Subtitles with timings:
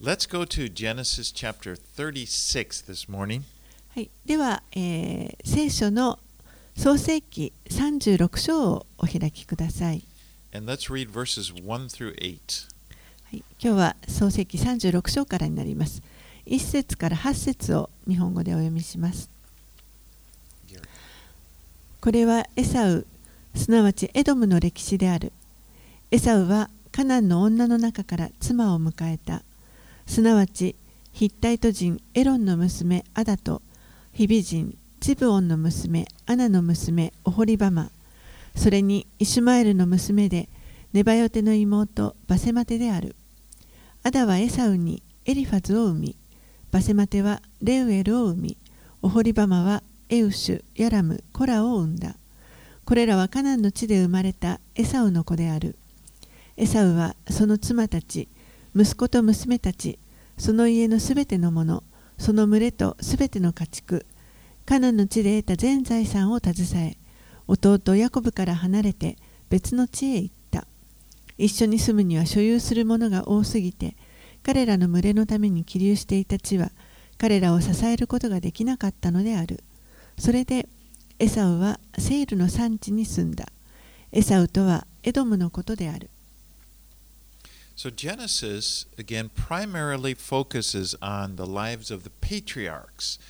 [0.00, 3.42] Let's go to Genesis chapter 36 this morning.
[3.96, 6.20] はい、では、えー聖書の
[6.76, 10.04] 創世記36章をお開きください。
[10.54, 12.68] And let's read verses 1 through 8.
[13.24, 16.00] はい、今日は創世記36章からになります。
[16.46, 19.28] 1節から8節を日本語でお読みします。
[22.00, 23.04] これはエサウ、
[23.56, 25.32] すなわちエドムの歴史である。
[26.12, 29.42] エサウはカナンの女の中から妻を迎えた。
[30.08, 30.74] すなわち
[31.12, 33.60] ヒッタイト人エロンの娘アダと
[34.10, 37.90] ヒビ人ジブオンの娘アナの娘オホリバマ。
[38.56, 40.48] それにイシュマエルの娘で
[40.94, 43.16] ネバヨテの妹バセマテである。
[44.02, 46.16] アダはエサウにエリファズを生み
[46.70, 48.56] バセマテはレウエルを生み
[49.02, 52.16] オホリバマはエウシュヤラムコラを生んだ。
[52.86, 55.76] これらはカナンの地で生まれたエサウの子である。
[56.56, 58.26] エサウはその妻たち
[58.74, 59.98] 息子と娘たち
[60.36, 61.82] その家のすべてのもの
[62.18, 64.06] その群れとすべての家畜
[64.66, 66.96] カナンの地で得た全財産を携え
[67.46, 69.16] 弟ヤコブから離れて
[69.48, 70.66] 別の地へ行った。
[71.38, 73.96] 一緒に住むには所有するものが多すぎて
[74.42, 76.72] 彼らの群れのために起立していた地は
[77.16, 79.64] 彼らを支えることができなかったのである。
[80.18, 80.68] それで
[81.18, 83.46] エサウはセイルの産地に住んだ。
[84.12, 86.10] エサウとはエドムのことである。
[87.78, 93.20] So Genesis, again, primarily focuses on the lives of the patriarchs.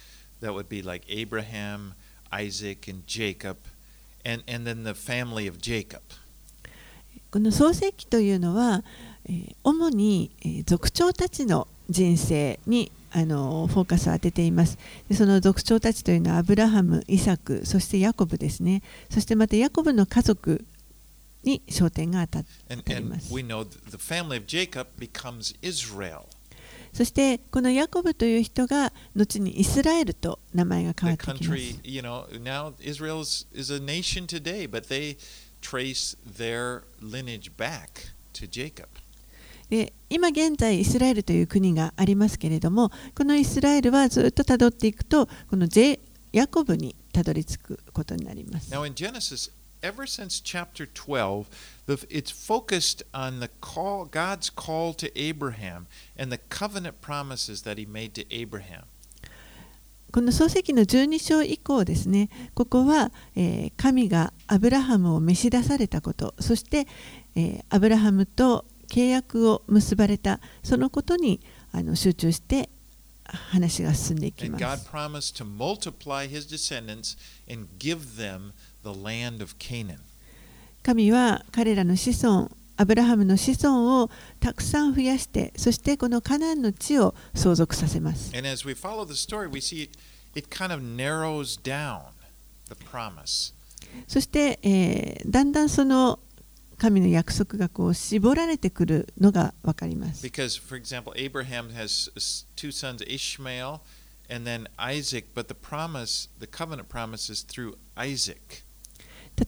[0.41, 1.93] That would be like Abraham,
[2.33, 3.59] Isaac, and Jacob,
[4.25, 6.01] and, and then the family of Jacob.
[7.31, 8.83] この創世記というのは、
[9.27, 14.79] えー主に、えー族長たちの人生にあのフォーカスを当てています
[15.11, 20.65] でその族長たちというのはアブラハム、イサクそしてヤコブですねそしてまたヤコブの家族
[21.43, 22.51] に焦点が当たって。
[26.93, 31.41] そしてこのヤコブという人が後にイスラエルと名前が変わってきます。
[31.41, 31.95] 今イ
[40.09, 46.01] 今現在イスラエルという国がありますけれどもこのイスラエルはずっとたどっていくとこのジェ
[46.33, 48.71] ヤコブにたどり着くことになります。
[49.83, 51.49] Ever since chapter 12,
[51.87, 57.79] the, it's focused on the call, God's call to Abraham and the covenant promises that
[57.79, 58.85] He made to Abraham.
[60.11, 66.87] この創世記の12章以降ですねここは、えー神がアブラハムを召し出されたことそして、
[67.37, 71.41] えーアブラハムと契約を結ばれたそのことに
[71.73, 72.71] あの集中して
[73.29, 74.65] 話が進んでいきます。
[78.83, 79.99] The land of Canaan.
[80.83, 88.35] 神は彼らの子孫アブラハムの子孫をたくさん増やしてそしてこのカナンの地を相続させます。
[88.37, 89.99] And as we follow the story, we see it,
[90.35, 92.03] it kind of narrows down
[92.69, 93.53] the promise.
[94.07, 96.21] そして、えーだんだんその
[96.77, 100.25] 神の約束がこう絞られてくるのが分かります。
[100.25, 102.11] Because, for example, Abraham has
[102.55, 103.81] two sons, Ishmael
[104.31, 108.63] and then Isaac, but the promise, the covenant promise is through Isaac.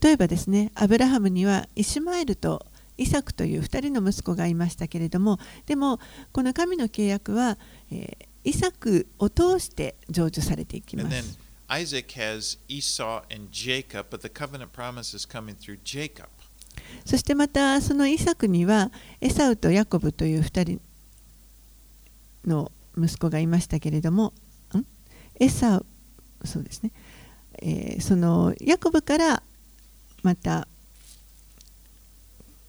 [0.02, 5.98] 例えばですね、アブラハムにはイシュマエルとイサクという2人の息子がいましたけれども、でも
[6.32, 7.58] この神の契約は、
[7.90, 11.38] えーイサクを通して成就されていきます。
[11.68, 16.26] Isaac has Esau and Jacob, but the covenant promise is coming through Jacob.
[17.04, 18.90] そしてまたそのイサクには
[19.20, 20.80] エサウとヤコブという2人
[22.46, 24.32] の息子がいましたけれども、
[24.74, 24.84] ん？
[25.38, 25.86] エサウ、
[26.44, 26.92] そうですね、
[27.60, 29.42] えーそのヤコブから
[30.22, 30.68] また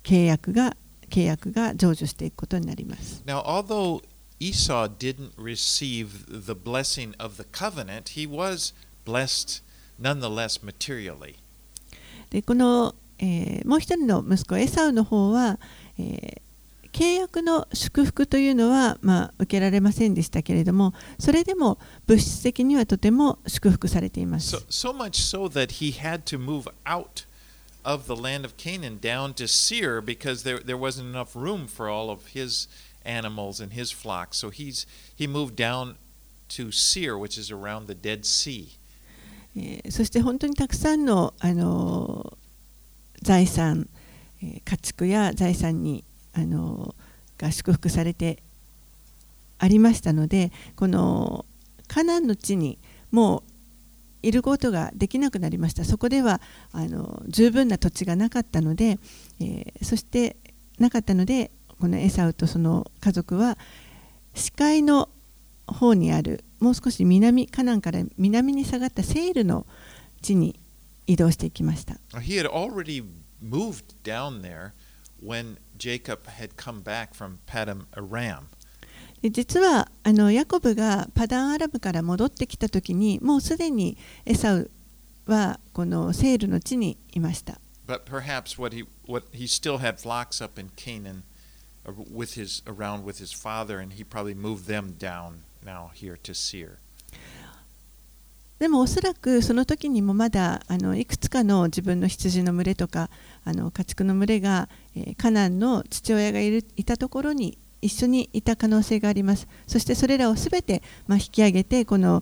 [0.04, 0.76] 契約が
[1.10, 3.22] 契約が成就していくことになります。
[3.26, 4.02] Now, although
[4.40, 8.74] Esau didn't receive the blessing of the covenant, he was
[9.06, 9.62] blessed
[10.00, 11.36] nonetheless materially.
[12.30, 15.60] でこの、えーもう一人の息子エサウの方は、
[15.98, 16.42] えー
[16.92, 27.26] 契約の祝福というのは、まあ、受けられませんでしたけれどもそれでも物質的にはとても祝福されています So, so much so that he had to move out
[27.84, 31.90] of the land of Canaan down to Seir because there, there wasn't enough room for
[31.90, 32.68] all of his
[33.06, 34.34] animals and his flock.
[34.34, 34.86] So he's,
[35.16, 35.96] he moved down
[36.50, 38.78] to Seir, which is around the Dead Sea.
[39.90, 42.38] そして本当にたくさんの、あの
[43.22, 43.90] 財産、
[44.42, 46.96] 家畜や財産に、あの
[47.38, 48.42] が祝福されて
[49.58, 51.46] ありましたのでこの
[51.88, 52.78] カナンの地に
[53.12, 53.51] もう
[54.24, 56.42] いることができなくなりましたそこでは
[56.72, 59.00] あの十分な土地がなかったので、
[59.40, 60.38] えーそして
[60.80, 63.58] なかったのでこのエサウとその家族は
[64.34, 65.10] 視界の
[65.68, 69.66] 方にあるもう少し南カナンから南に下がったセールの
[70.22, 70.60] 地に
[71.08, 71.96] 移動していきました。
[72.20, 73.04] He had already
[73.42, 74.72] moved down there
[75.24, 78.44] when Jacob had come back from Padam Aram.
[79.30, 84.72] 実はあのヤコブがパダンアラムから戻ってきたときにもうすでにエサウ
[85.28, 87.60] はこのセールの地にいました。
[98.60, 100.62] でもおそらくその時にもまだ
[100.96, 103.10] いくつかの自分の羊の群れとか
[103.46, 104.70] 家畜の群れが、
[105.18, 109.48] カナンの父親がい,いたところに一緒にいた可能性があります。
[109.68, 112.22] そしてそれらをすべて、まあ、引き上げてこの、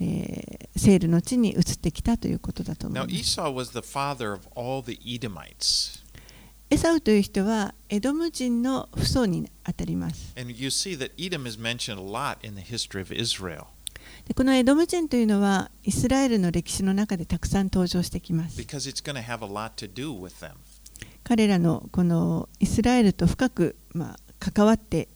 [0.00, 3.38] えーセールの地に移ってきたということだと思い Now ます
[5.04, 6.00] Edomites,
[6.70, 10.32] エサウという人はエドム人の父祖にあたります。
[14.34, 18.56] このエドム人というのはイスラエルの歴史の中でたくさん登場してきます.
[21.24, 25.08] 彼らのこのイスラエルと深く、まあ、関わって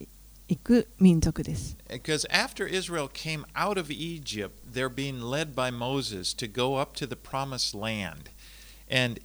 [0.49, 1.77] いく民族です。
[1.89, 7.09] Because after Israel came out of Egypt, they're being led by Moses to go up to
[7.09, 8.31] the promised land.
[8.89, 9.21] And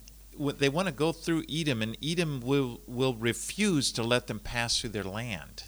[0.57, 4.79] they want to go through Edom, and Edom will, will refuse to let them pass
[4.79, 5.65] through their land.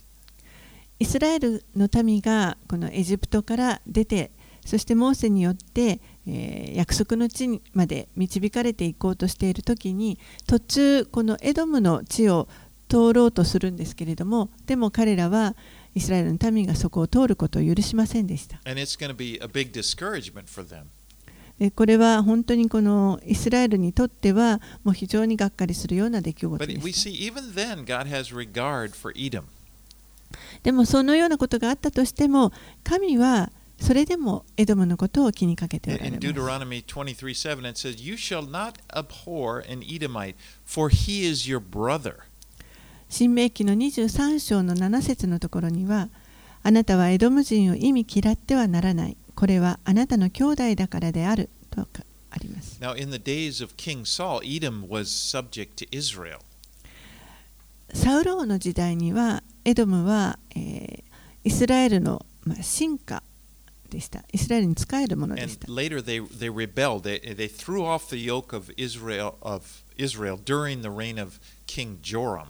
[0.99, 4.31] イスラエルの民がこのエジプトから出て、
[4.63, 12.47] そしてモーセによって、えー約束の地にまで導かれていこうとしている時に途中このエドムの地を
[12.91, 15.55] 通ろうとするんですけれども、でも彼らは
[15.95, 18.59] イスラエルの民がそこを通ることを許しませんでした。
[21.63, 26.85] えこれは本当にこのイスラエルにとってはもう非常にがっかりするような出来事です。
[30.63, 32.51] でもそのようなことがあったとしても、
[32.83, 36.27] 神はそれでもエドムのことを気にかけておられます。
[36.27, 37.95] 23, 7, says,
[43.11, 46.09] 新明記の23章の7節のところには
[46.63, 56.39] あなたはエドム人を意味嫌ってはならないこれはあなたの兄弟だからであるとかあります Now, in the days of King Saul, Edom was subject to Israel.
[57.93, 61.11] サウロ王の時代にはエドムは、えー
[61.43, 63.23] イスラエルの、まあ、進化
[63.89, 67.01] でしたイスラエルに仕えるもので And した later they, they rebelled.
[67.01, 71.97] They, they threw off the yoke of Israel of Israel during the reign of King
[72.01, 72.47] Joram.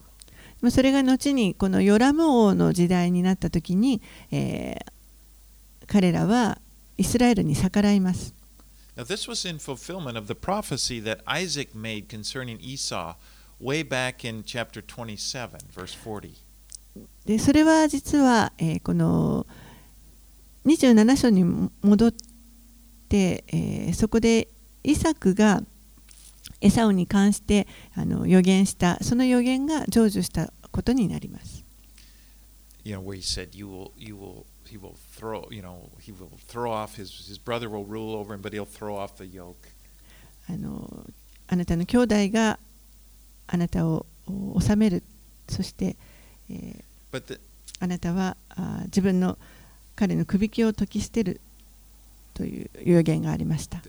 [0.61, 4.91] まあそれが後にこのヨラム王の時代になった時に、えー
[5.87, 6.57] 彼らは
[6.97, 8.33] イスラエルに逆らいます
[8.95, 13.15] Now, this was in fulfillment of the prophecy that Isaac made concerning Esau
[13.59, 16.31] way back in chapter 27, verse 40.
[17.25, 19.45] でそれは実は、えーこの
[20.65, 21.43] 27章に
[21.81, 22.11] 戻っ
[23.09, 24.47] て、えーそこで
[24.83, 25.61] イサクが
[26.61, 31.63] エサウに関してあの予言したその予言が成就したことになります。
[32.83, 36.29] You know, where he said, "You will, you will, he will throw, you know, he will
[36.47, 39.55] throw off his his brother will rule over him, but he'll throw off the yoke."
[40.49, 41.05] あの
[41.47, 42.59] あなたの兄弟が
[43.47, 44.05] あなたを
[44.53, 45.03] お治める
[45.47, 45.95] そして、
[46.49, 47.39] えー the,
[47.79, 49.37] あなたはあ自分の
[49.95, 51.41] 彼の首輝を解き捨てる
[52.33, 53.81] という予言がありました。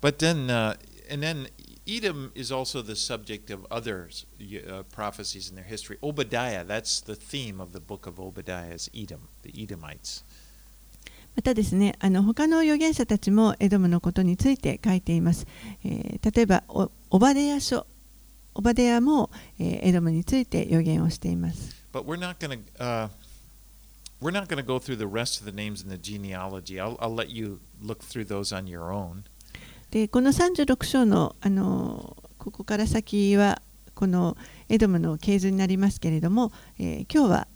[0.00, 0.76] but then, uh,
[1.10, 1.48] and then
[1.87, 4.09] Edom is also the subject of other
[4.41, 5.97] uh, prophecies in their history.
[6.03, 10.23] Obadiah, that's the theme of the book of Obadiah, is Edom, the Edomites.
[11.35, 15.45] またですね、あの他の預言者たちもエドムのことについて書いています。
[15.83, 17.85] えー例えばお、オバデヤ書、
[18.55, 21.75] オバデヤも、えーエドムについて預言をしています。
[21.93, 22.83] But we're not going to.
[22.83, 23.09] Uh,
[24.19, 26.79] we're not going to go through the rest of the names in the genealogy.
[26.79, 29.25] I'll, I'll let you look through those on your own.
[29.92, 33.60] でこの36章の,あのここから先は
[33.94, 34.38] この
[34.70, 37.48] エドムの系図になりますけれども、え、今日は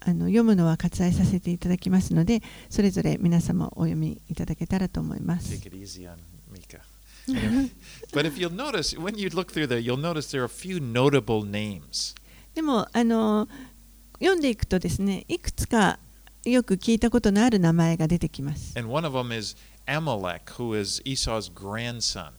[0.00, 5.52] あの読むのは割愛させていただきますのでそれぞれ皆様お読みいただけたらと思います。
[12.54, 13.48] でもあの
[14.18, 16.00] 読んでいくとですねいくつか
[16.44, 18.74] よく聞いたことのある名前が出てきます。
[19.86, 22.32] Amalek, who is Esau's grandson.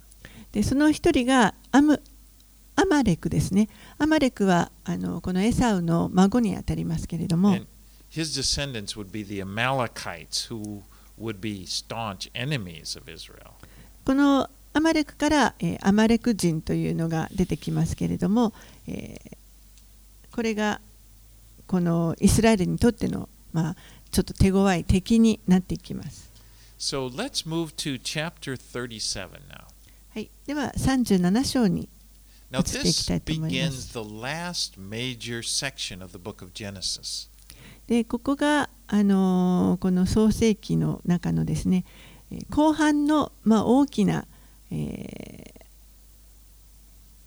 [0.52, 2.02] でその一人がアム
[2.76, 3.70] アマレクですね。
[3.98, 7.68] アマレクはあのこのエサウの孫にあたりますけれども And
[8.10, 10.82] his descendants would be the Amalekites, who
[11.20, 13.52] would be staunch enemies of Israel.
[14.06, 18.54] このアマレクから、えーアマレク人というのが出てきますけれども、
[18.88, 19.38] えー
[20.32, 20.82] これが
[21.66, 23.76] このイスラエルにとっての、まあ、
[24.12, 26.27] ちょっと手強い敵になっていきます。
[26.78, 29.66] So let's move to chapter 37 now.
[30.14, 31.90] はい、では37章に
[32.52, 36.44] Now, Let's take this that to my begins the last major section of the book
[36.44, 37.30] of Genesis.
[37.88, 41.84] でここが、あのーこの創世記の中のですね
[42.32, 44.26] えー後半の、まあ、大きな、
[44.72, 45.58] えー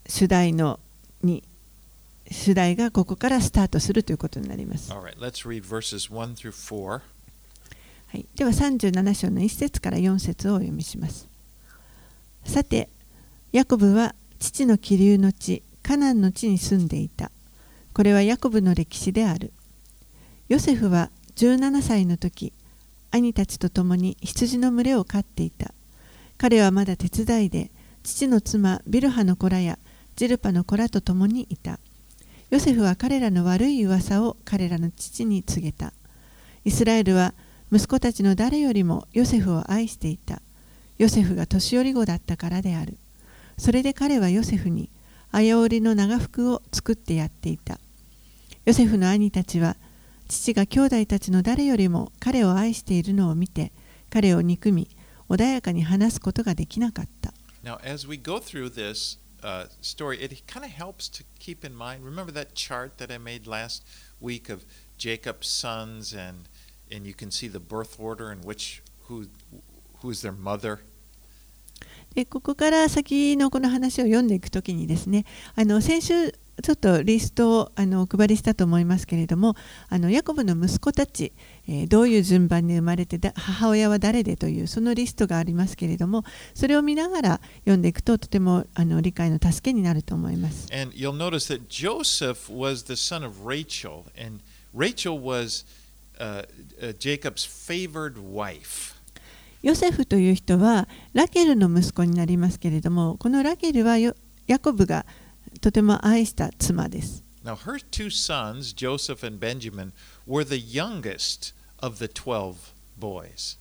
[0.07, 0.81] 主題の
[1.23, 1.45] に
[2.31, 4.93] 主題がここからスタートするということになります。
[4.93, 7.01] All right, let's read verses 1 through 4.
[8.11, 11.29] はい、では37章の1節から4節をお読みします。
[12.45, 12.89] さて、
[13.53, 17.31] ヤコブは父の気流の地、カナンの地に住んでいた。
[17.95, 19.53] これはヤコブの歴史である。
[20.49, 22.53] ヨセフは17歳の時、
[23.13, 25.73] 兄たちと共に羊の群れを飼っていた。
[26.37, 27.71] 彼はまだ手伝いで、
[28.03, 29.79] 父の妻ビルハの子らや
[30.17, 31.79] ジルパの子らと共にいた。
[32.51, 35.93] ヨセフは彼らの悪い噂を彼らの父に告げた。
[36.65, 37.35] イスラエルは
[37.73, 40.43] 息子たちの誰よりもヨセフを愛していた。
[40.99, 42.99] ヨセフが年寄り子だったからである。
[43.59, 44.91] それで彼はヨセフに
[45.31, 47.79] 綾織の長服を作ってやっていた。
[48.65, 49.77] ヨセフの兄たちは
[50.29, 53.73] 父が兄弟たちの誰よりも彼を愛しているのを見て
[54.11, 54.89] 彼を憎み
[55.29, 57.33] 穏やかに話すことができなかった。
[57.63, 62.05] Now, as we go through this uh, story, it kind of helps to keep in mind.
[62.05, 63.85] Remember that chart that I made last
[64.21, 64.65] week of
[64.99, 66.49] Jacob's sons, and
[66.93, 69.27] and you can see the birth order and which who
[70.03, 70.79] who's their mother.
[72.15, 76.33] でここから先のこの話を読んでいくときにですねあの先週
[76.63, 79.55] ちょっとリストをあのお配りしたと思いますけれども
[79.89, 81.33] あのヤコブの息子たち、
[81.69, 90.69] えーどういう順番に生まれてだ母親は誰でというそのリストがありますけれどもそれを見ながら読んでいくととてもあの理解の助けになると思います。
[90.73, 94.41] And you'll notice that Joseph was the son of Rachel, and
[94.75, 95.65] Rachel was
[96.21, 96.45] uh,
[96.81, 98.95] uh, Jacob's favored wife.
[99.63, 104.15] ヨセフという人はラケルの息子になりますけれどもこのラケルはよ
[104.47, 105.05] ヤコブが
[105.61, 107.25] とても愛した妻です。
[107.45, 109.93] Now, her two sons, Joseph and Benjamin,
[110.27, 112.55] were the youngest of the 12
[112.99, 113.59] boys.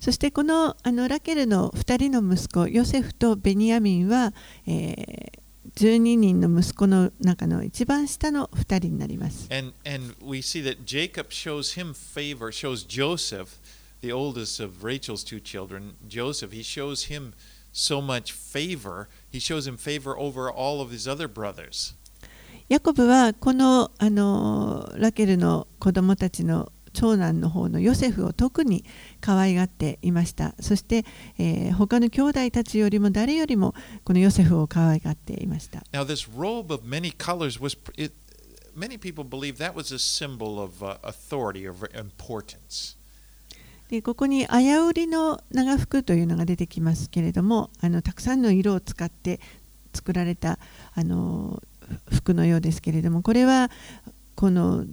[0.00, 4.32] そしてこのあのラケルの2人の息子ヨセフとベニヤミンは、
[4.66, 5.45] えー
[5.76, 9.46] 12人の息子の中の一番下の2人になります。
[9.52, 13.58] And and we see that Jacob shows him favor, shows Joseph,
[14.00, 17.34] the oldest of Rachel's two children, Joseph, he shows him
[17.74, 19.08] so much favor.
[19.30, 21.94] He shows him favor over all of his other brothers.
[22.70, 28.84] ヤコブはこのあのラケルの子供たちの長男の方のヨセフを特に
[29.20, 30.54] 可愛がっていました。
[30.60, 31.04] そして、
[31.38, 35.84] えー他の兄弟たちよりも誰よりもこのヨセフを可愛がっていました。
[35.92, 38.14] Now, this robe of many colors was it.
[38.74, 42.96] Many people believe that was a symbol of uh, authority or importance.
[43.90, 49.38] でここに綾織の長服というのが出てきますけれどもあのたくさんの色を使って
[49.94, 50.58] 作られた
[50.94, 51.62] あの
[52.10, 53.70] 服のようですけれどもこれは
[54.34, 54.84] この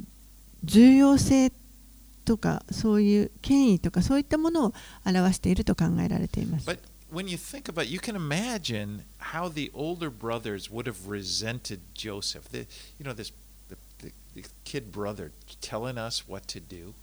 [0.63, 1.51] 重要性
[2.23, 4.73] とかそういう権威とかそういったものを
[5.05, 6.69] 表していると考えられています。
[6.69, 6.79] But
[7.11, 11.79] when you think about it, you can imagine how the older brothers would have resented
[11.93, 12.49] Joseph.
[12.49, 12.65] The,
[12.99, 13.31] you know, this
[13.69, 16.93] the, the, the kid brother telling us what to do.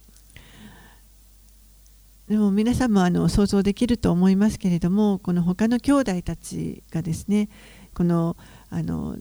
[2.27, 7.49] でも皆さんもあの想像できると思いますけれどもこの他の兄弟たちがですね
[7.93, 8.37] この
[8.69, 9.17] あの、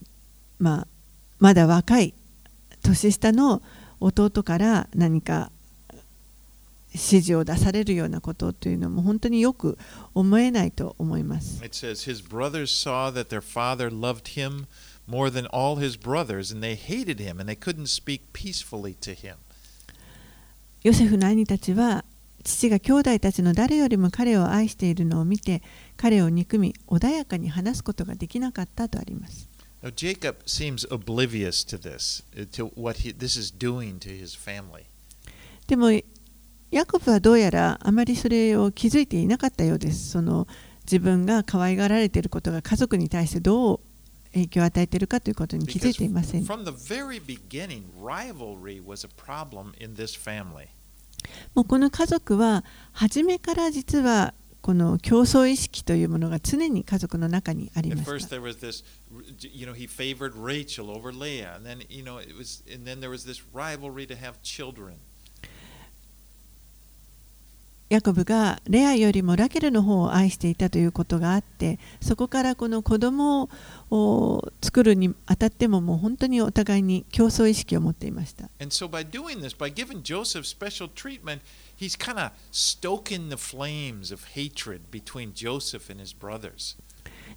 [0.61, 0.87] まあ、
[1.41, 2.15] まだ若い
[2.85, 3.63] 年下の
[3.99, 5.51] 弟から何か
[6.93, 9.79] 指示を出されるようなことというのも本当によく
[10.15, 11.65] 思えないと思います。
[11.65, 14.67] It says his brothers saw that their father loved him
[15.09, 19.15] more than all his brothers, and they hated him, and they couldn't speak peacefully to
[19.15, 19.37] him.
[20.83, 22.05] ヨセフの兄たちは
[22.43, 25.63] 父が兄弟たちの誰よりも彼を愛しているのを見て
[25.97, 29.49] 彼を憎み穏やかに話すことができなかったとあります。
[29.83, 34.85] Now Jacob seems oblivious to this, uh, to what he, this is doing to his family.
[35.67, 35.91] でも
[36.71, 40.11] ヤコブはどうやらあまりそれを気づいていなかったようです。
[40.11, 40.47] その
[40.83, 43.81] 自分が可愛がられていることが家族に対してどう
[44.33, 46.45] 影響を与えているかということに気づいていません。
[51.55, 58.11] もうこの家族は初めから実はこの競争意識というものが常に家族の中にありました。
[67.91, 73.51] ヤコブがレアよりもラケルの方を愛していたということがあってそこからこの子供
[73.91, 78.49] を作るにあたってももう本当にお互いに競争意識を持っていました。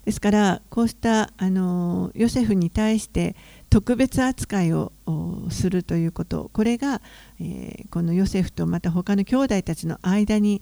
[0.05, 3.37] ですから、こうした、あの、ヨセフに対して、
[3.73, 7.01] 特別扱いをおするということこれが、
[7.41, 10.61] えーこのヨセフとまた他の兄弟たちの間に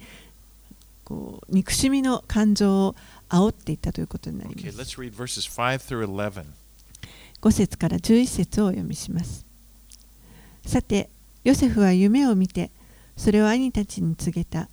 [1.04, 2.96] こう憎しみの感情を
[3.30, 4.78] 煽っていったということになります。
[4.78, 6.46] let's read verses 5 through 11.
[7.42, 9.46] 5節から11節をお読みします。
[10.66, 11.10] さて、
[11.44, 12.72] ヨセフは夢を見て、
[13.18, 14.70] それを兄たちに告げた。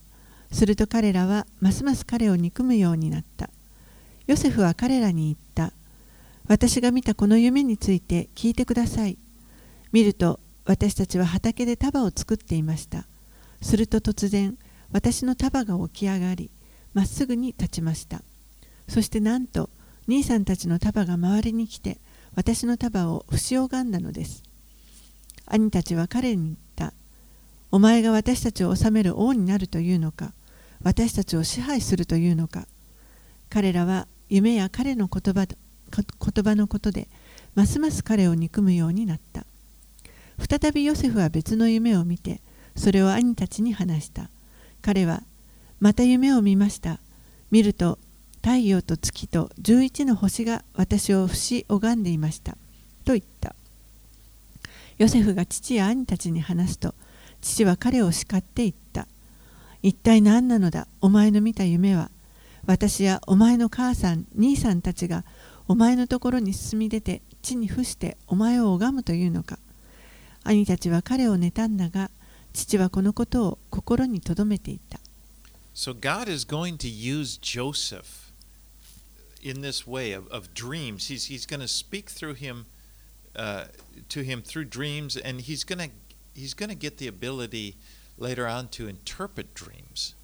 [0.52, 3.50] すると彼らはますます彼を憎むようになった。
[4.28, 5.72] ヨセフは彼らに言った。
[6.48, 9.18] 私が見たこの夢について聞いてください。
[9.92, 13.06] 見ると、私たちは畑で束を作っていました。
[13.60, 14.56] すると突然、
[14.90, 16.50] 私の束が起き上がり、
[16.94, 18.22] まっすぐに立ちました。
[18.88, 19.68] そしてなんと、
[20.06, 22.00] 兄さんたちの束が周りに来て、
[22.34, 24.42] 私の束を不し拝んだのです。
[25.44, 26.94] 兄たちは彼に言った。
[27.70, 30.32] お前が私たちを治める王になるというのか、
[30.82, 32.66] 私たちを支配するというのか。
[33.50, 35.46] 彼らは夢や彼の言葉
[35.90, 37.08] 言葉のことで、
[37.54, 39.44] ますます彼を憎むようになった。
[40.48, 42.40] 再びヨセフは別の夢を見て、
[42.76, 44.30] それを兄たちに話した。
[44.82, 45.22] 彼は、
[45.80, 47.00] また夢を見ました。
[47.50, 47.98] 見ると、
[48.36, 52.52] 太陽と月と11の星が私を不し拝んでいました。
[53.04, 53.54] と言った。
[54.98, 56.94] ヨセフが父や兄たちに話すと、
[57.40, 59.06] 父は彼を叱って言った。
[59.82, 62.10] 一体何なのだ、お前の見た夢は。
[62.66, 65.24] 私やお前の母さん、兄さんたちが
[65.68, 69.58] お前のところに進み出て地に伏してお前を拝むというのか。
[70.42, 72.10] 兄たちは彼を妬んだが、
[72.54, 74.98] 父はこのことを心に留めていた。
[75.74, 78.32] So God is going to use Joseph
[79.42, 81.08] in this way of, of dreams.
[81.08, 82.64] He's, he's going to speak through him
[83.36, 83.66] uh,
[84.08, 85.90] to him through dreams, and he's going to
[86.34, 87.76] he's to get the ability
[88.16, 90.16] later on to interpret dreams.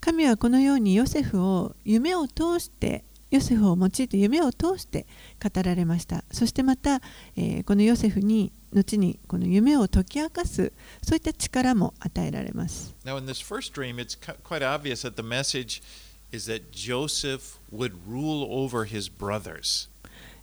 [0.00, 5.06] 神はこのようにヨセフを夢を通してヨセフを用いて夢を通して
[5.42, 6.22] 語られました。
[6.30, 7.00] そしてまた、
[7.34, 12.94] えーこのヨセフに後にこの夢を解き明かすそういった力も与えられます。
[13.04, 15.82] Now, in this first dream, it's quite obvious that the message
[16.30, 19.88] is that Joseph would rule over his brothers.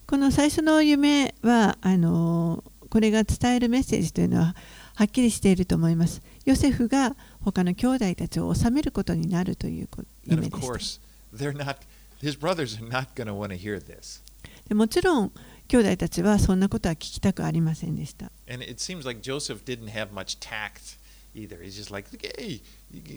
[0.07, 4.55] この最初の夢はあのーこれが伝えるメッセージというのは
[4.95, 6.23] はっきりしていると思います。
[6.45, 10.73] ヨセフが他の兄弟たちを治めることになるというこ And 夢 of でした。
[10.73, 11.01] course,
[11.35, 11.75] they're not
[12.20, 14.22] his brothers are not going to want to hear this.
[14.68, 15.32] でもちろん
[15.68, 20.98] 兄弟たちはそんなことは聞きたくありませんでした And it seems like Joseph didn't have much tact
[21.34, 21.62] either.
[21.62, 22.60] He's just like, hey,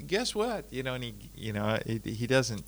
[0.08, 0.66] guess what?
[0.72, 2.64] You know, and he, you know, he, he doesn't.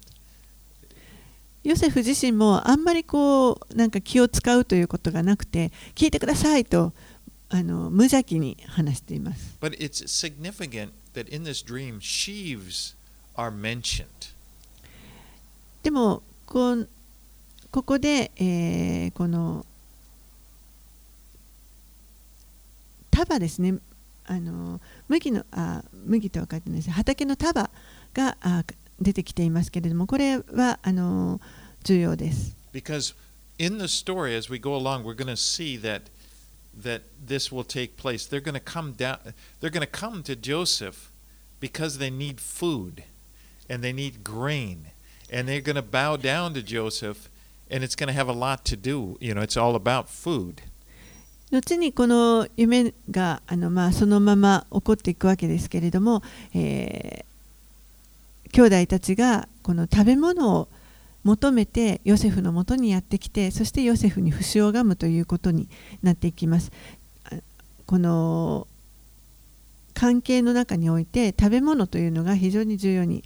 [1.64, 6.94] ヨセフ自身もあんまりこうなんか気を使うということがなくて聞いてくださいと
[7.50, 12.96] あの無邪気に話しています But it's significant that in this dream, sheaves
[13.36, 14.06] are mentioned.
[15.85, 16.77] でもこ
[17.71, 19.65] ここで、えーこの
[23.11, 23.79] 束ですね
[24.27, 27.71] あの麦のあ麦とは書いてないです畑の束
[28.13, 28.65] があ
[29.01, 31.41] 出てきていますけれどもこれはあの
[31.85, 33.15] 重要です Because
[33.59, 36.11] in the story, as we go along, we're going to see that
[36.77, 38.27] that this will take place.
[38.27, 39.19] They're going to come down.
[39.61, 41.13] They're going to come to Joseph
[41.61, 43.05] because they need food
[43.69, 44.87] and they need grain,
[45.35, 47.29] and they're going to bow down to Joseph,
[47.69, 49.17] and it's going to have a lot to do.
[49.21, 50.63] You know, it's all about food.
[51.51, 56.23] 後にこの夢があの、まあ、そのまま起こっていくわけですけれども、
[56.55, 57.35] えー
[58.55, 60.69] 兄弟たちがこの食べ物を
[61.25, 65.69] 求めてヨセフのもとにやってきてそしてヨセフに不死を拝むということに
[66.05, 66.71] なっていきます。
[67.85, 68.69] この
[69.93, 73.25] 関係の中において食べ物というのが非常に重要に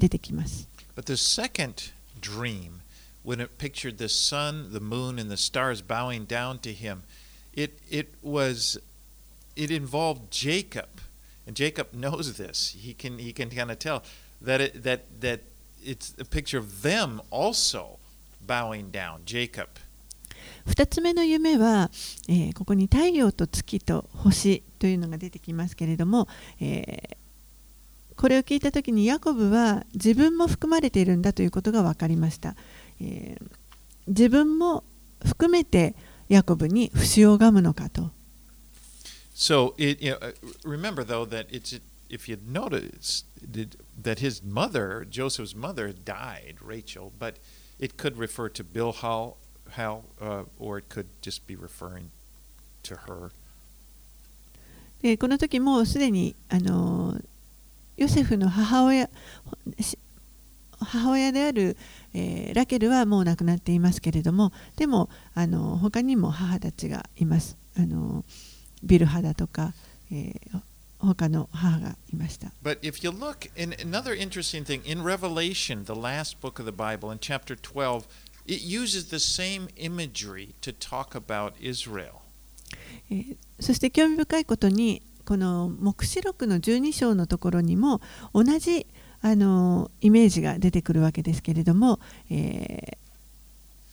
[0.00, 0.68] 出てきます。
[0.95, 2.81] But the second dream,
[3.23, 7.03] when it pictured the sun, the moon, and the stars bowing down to him,
[7.53, 8.77] it it was
[9.55, 10.89] it involved Jacob,
[11.45, 12.75] and Jacob knows this.
[12.77, 14.03] He can he can kind of tell
[14.41, 15.41] that it that that
[15.83, 17.99] it's a picture of them also
[18.45, 19.21] bowing down.
[19.25, 19.67] Jacob.
[20.67, 21.89] 2つ目の夢は、
[22.27, 26.27] えーここに太陽と月と星というのが出てきますけれども、
[26.59, 27.17] えー
[28.16, 32.54] これを聞いた時にヤコブは自分も含まれているんだということが分かりました、
[33.00, 33.66] えー
[34.06, 34.84] 自分も
[35.24, 35.94] 含めて
[36.28, 38.10] ヤコブに不死を拝むのかと
[39.34, 40.32] So it you know, uh,
[40.64, 43.24] remember though that it's if you'd notice
[44.00, 47.34] that his mother, Joseph's mother, died, Rachel, but
[47.78, 49.34] it could refer to Bilhah,
[49.72, 52.10] Hal, uh, or it could just be referring
[52.84, 53.32] to her.
[55.02, 57.20] でこの時もうすでにあの
[57.96, 59.08] ヨセフの母親
[59.80, 59.98] し
[60.78, 61.76] 母親である、
[62.12, 68.24] えーラケルはもう亡くなっていますけれどもでもあの他にも母たちがいますあの
[68.82, 69.72] ビルハだとか、
[70.10, 70.60] えー
[70.98, 76.72] 他の母がいました But if you look, in another interesting thing, in Revelation, the last book of the
[76.72, 78.06] Bible, in chapter 12,
[78.46, 82.22] it uses the same imagery to talk about Israel.
[83.10, 88.00] えーそして興味深いことにこの黙示録の12章のところにも
[88.32, 88.86] 同じ
[89.20, 93.06] あのイメージが出てくるわけですけれども、えー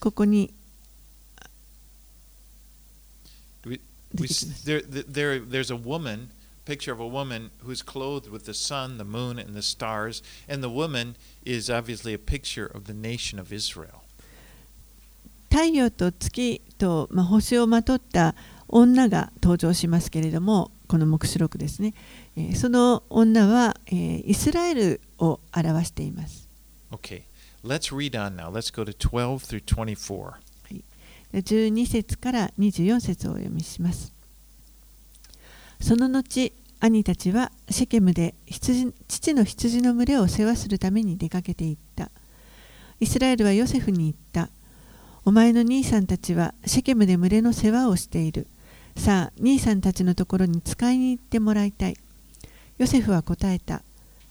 [0.03, 0.53] ここに
[3.65, 3.79] We,
[4.65, 6.29] there, there, there's a woman,
[6.65, 10.61] picture of a woman who's clothed with the sun, the moon, and the stars, and
[10.61, 11.15] the woman
[11.45, 14.03] is obviously a picture of the nation of Israel.
[15.49, 18.35] 太陽と月と、まあ、星をまとった
[18.67, 21.95] 女が登場しますけれどもこの黙示録ですね、
[22.37, 26.47] えーその女は、えーイスラエルを表しています。
[26.91, 27.23] Okay,
[27.65, 28.51] let's read on now.
[28.51, 30.33] Let's go to 12 through 24.
[31.33, 34.13] 12節から24節をお読みします。
[35.81, 42.11] その後兄たちはシェケムで羊父の羊の群れを世話するために出かけていった。
[42.99, 44.51] イスラエルはヨセフに言った。
[45.25, 48.45] お前の兄さんたちはシェケムで群れの世話をしている
[48.95, 51.97] さあ兄さんたちのところに使いに行ってもらいたい。
[52.77, 53.81] ヨセフは答えた。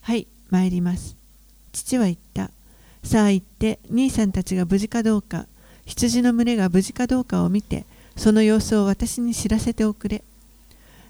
[0.01, 1.17] はい参ります。
[1.73, 2.51] 父は言った。
[3.03, 5.47] さあ行って兄さんたちが無事かどうか。
[5.85, 10.23] 羊の群れが無事かどうかを見てその様子を私に知らせておくれ。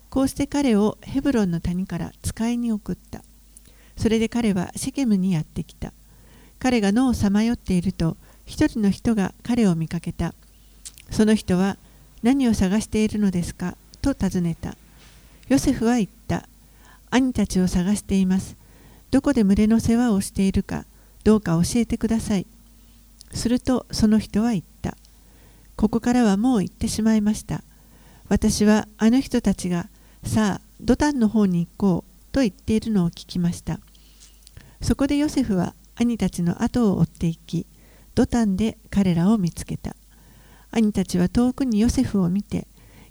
[0.09, 3.23] こうして彼をヘブロンの谷から使いに送った。
[3.97, 5.93] それで彼はシェケムにやってきた。
[6.59, 10.35] 彼が野をさまよっていると一人の人が彼を見かけた。
[11.11, 11.77] その人は
[12.23, 13.77] 何を探しているのですか？
[14.01, 14.77] と尋ねた。
[15.49, 16.49] ヨセフは言った。
[17.11, 18.57] 兄たちを探しています。
[19.11, 20.85] どこで群れの世話をしているか？
[21.25, 22.47] どうか教えてください。
[23.33, 24.97] するとその人は言った。
[25.77, 27.63] ここからはもう行ってしまいました。
[28.29, 29.89] 私はあの人たちが
[30.23, 32.13] さあドタンの方に行こう。
[32.33, 33.79] と言っているのを聞きました。
[34.81, 37.67] そこでヨセフは兄たちの後を追っていき
[38.15, 39.95] ドタンで彼らを見つけた。
[40.73, 42.67] 兄たちは遠くにヨセフを見て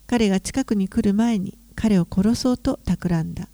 [0.07, 3.47] 彼が近くに来る前に彼を殺そうと企んだ。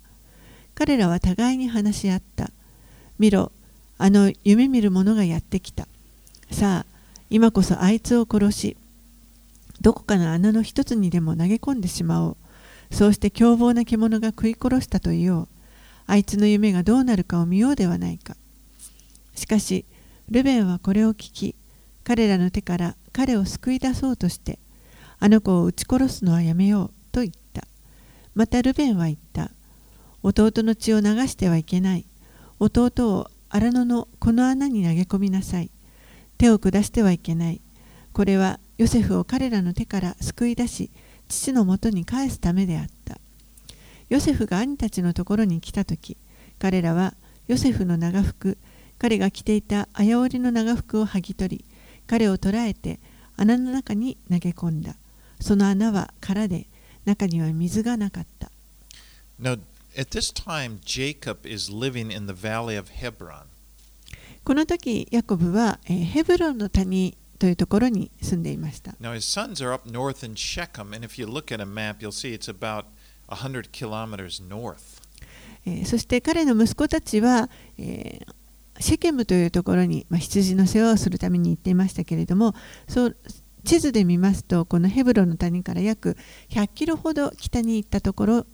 [0.74, 2.52] 彼らは互いに話し合った。
[3.20, 3.52] 見ろ
[3.98, 5.88] あの夢見る者がやってきた。
[6.52, 6.98] さあ
[7.30, 8.78] 今こそあいつを殺し
[9.82, 12.38] どこかの穴の一つにでも投げ込んでしまおう。
[12.90, 15.48] そうして凶暴な獣が食い殺したと言おう。
[16.06, 18.36] あいつの夢がどうなるかを見ようではないか。
[19.36, 19.86] しかし
[20.30, 21.56] ルベンはこれを聞き
[22.04, 24.60] 彼らの手から彼を救い出そうとして
[25.20, 27.64] あの子を撃ち殺すのはやめようと言った。
[28.36, 29.50] またルベンは言った。
[30.22, 32.06] 弟の血を流してはいけない。
[32.60, 35.72] 弟を荒野のこの穴に投げ込みなさい。
[36.38, 37.62] 手を下してはいけない。
[38.14, 40.92] これはヨセフを彼らの手から救い出し
[41.28, 43.20] 父のもとに返すためであった。
[44.10, 46.18] ヨセフが兄たちのところに来た時
[46.60, 47.16] 彼らは
[47.48, 48.60] ヨセフの長服
[49.00, 51.66] 彼が着ていた綾織の長服を剥ぎ取り
[52.08, 53.00] 彼を捕らえて
[53.38, 54.96] 穴の中に投げ込んだ
[55.40, 56.68] その穴は空で
[57.06, 58.52] 中には水がなかった
[59.40, 59.60] Now,
[59.96, 63.44] at this time, Jacob is living in the valley of Hebron.
[64.44, 71.66] この時ヤコブは、えーヘブロンの谷というところに住んでいました Now, his sons are up north in Shechem, and if you look at a
[71.66, 72.86] map, you'll see it's about
[73.28, 75.02] 100 kilometers north.
[75.66, 78.34] えーそして彼の息子たちは、えー
[78.80, 82.54] シェケムというところに、まあ、羊の世話をするために行っていましたけれども
[82.88, 83.18] そう
[83.64, 86.16] 地図で見ますとこのヘブロンの谷から約
[86.50, 88.46] 100キロほど北に行ったところ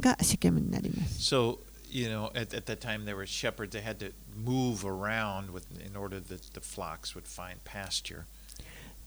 [0.00, 1.20] がシェケムになります。
[1.20, 3.70] So, you know, at, at that time, there were shepherds.
[3.70, 8.24] They had to move around with, in order that the flocks would find pasture.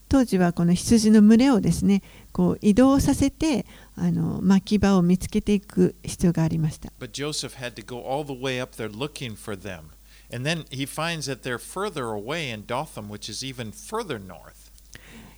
[0.08, 3.64] 当時はこの羊の群れをですねこう移動させて
[3.94, 6.92] あの牧場を見つけていく必要がありました。
[6.98, 9.82] But Joseph had to go all the way up there looking for them.
[10.32, 14.70] And then he finds that they're further away in Dothan, which is even further north.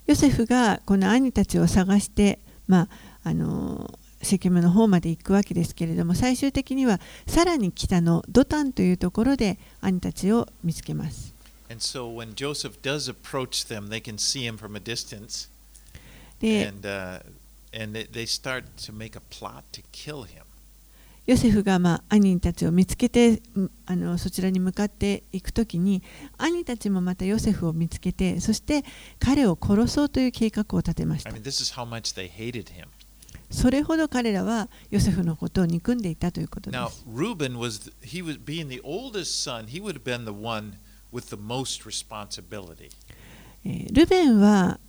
[0.07, 2.89] ヨセフがこの兄たちを探して、まあ、
[3.25, 11.33] あのシェケムの方まで行くわけですけれども最終的にはさらに北のドタンというところで兄たちを見つけます。
[11.71, 15.49] And so when Joseph does approach them, they can see him from a distance.
[16.41, 17.23] で And, uh,
[17.73, 20.43] and they, they start to make a plot to kill him.
[21.27, 26.03] ヨセフがまあ兄たちを見つけてうんあのそちらに向かっていくときに
[26.37, 28.85] 兄たちもまたヨセフを見つけてそして
[29.19, 32.87] 彼を殺そうという計画を立てまし I た mean.
[33.51, 40.25] それほど彼らはヨセフのことを憎んでいたということで Now, す Reuben was, he was being the oldest son, he would have been
[40.25, 40.79] the one
[41.13, 42.91] with the most responsibility.
[43.65, 44.81] えールベンは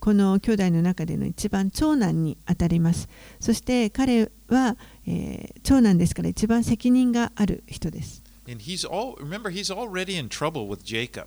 [0.00, 8.22] この兄弟の中での一番長男にあたりますそして彼は、えー長男ですから一番責任がある人です。
[8.48, 11.26] And he's all, remember, he's already in trouble with Jacob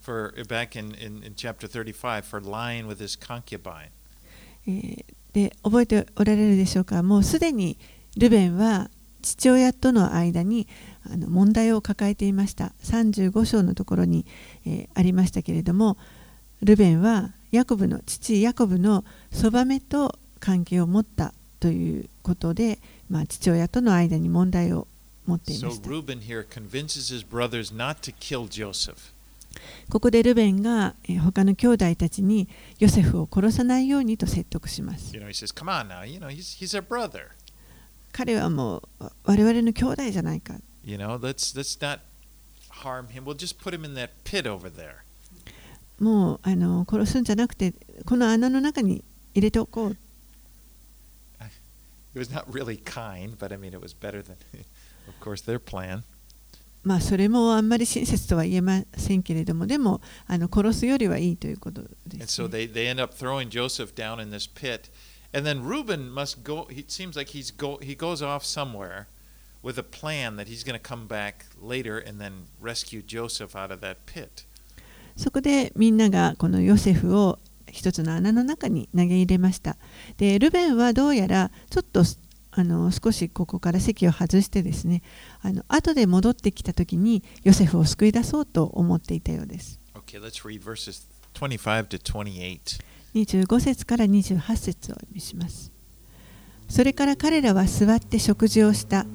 [0.00, 3.90] for back in, in, in chapter 35 for lying with his concubine.
[4.66, 7.02] えーで覚えておられるでしょうか？
[7.02, 7.78] もうすでに
[8.16, 8.90] ルベンは
[9.22, 10.66] 父親との間に
[11.04, 12.72] あの問題を抱えていました。
[12.82, 14.26] 35章のところに、
[14.66, 15.96] えーありましたけれども
[16.62, 22.78] ルベンはヤコブの父ヤコブのそばめと関係を持ったということで、
[23.08, 24.86] まあ、父親との間に問題を
[25.26, 25.80] 持っています。
[29.90, 35.12] ここでルベンが他の兄弟たちにヨセフを殺さないようにと説得します。
[38.12, 40.54] 彼はもう我々の兄弟じゃないか。
[45.98, 47.74] もうあの殺すんじゃなくて
[48.06, 49.96] この穴の中に入れておこう。
[52.17, 54.35] It was not really kind, but I mean, it was better than,
[55.07, 56.03] of course, their plan.
[56.83, 64.91] まあそれもあんまり親切とは言えませんけれどもでもあの殺すよりはいいということで And す、 so ね、 they, they end up throwing Joseph down in this pit.
[65.33, 69.07] And then Reuben must go, he- it seems like he's go, he goes off somewhere
[69.63, 73.71] with a plan that he's going to come back later and then rescue Joseph out
[73.71, 74.45] of that pit.
[75.15, 77.39] そこでみんながこのヨセフを
[77.72, 79.76] 一つの穴の中に投げ入れました
[80.16, 82.02] でルベンはどうやらちょっと
[82.50, 85.02] あの少しここから席を外してですね
[85.42, 92.80] あの後で戻ってきた時にヨセフを救い出そうと思っていたようです Okay, let's read verses 25 to 28.
[93.14, 95.72] 25節から28節をお読みします。
[96.68, 99.06] それから彼らは座って食事をした。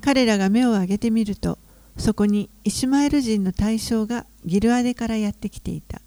[0.00, 1.58] 彼らが目を上げてみると、
[1.96, 6.00] そこにイシュマエル人の大将がギルアデからやってきていた。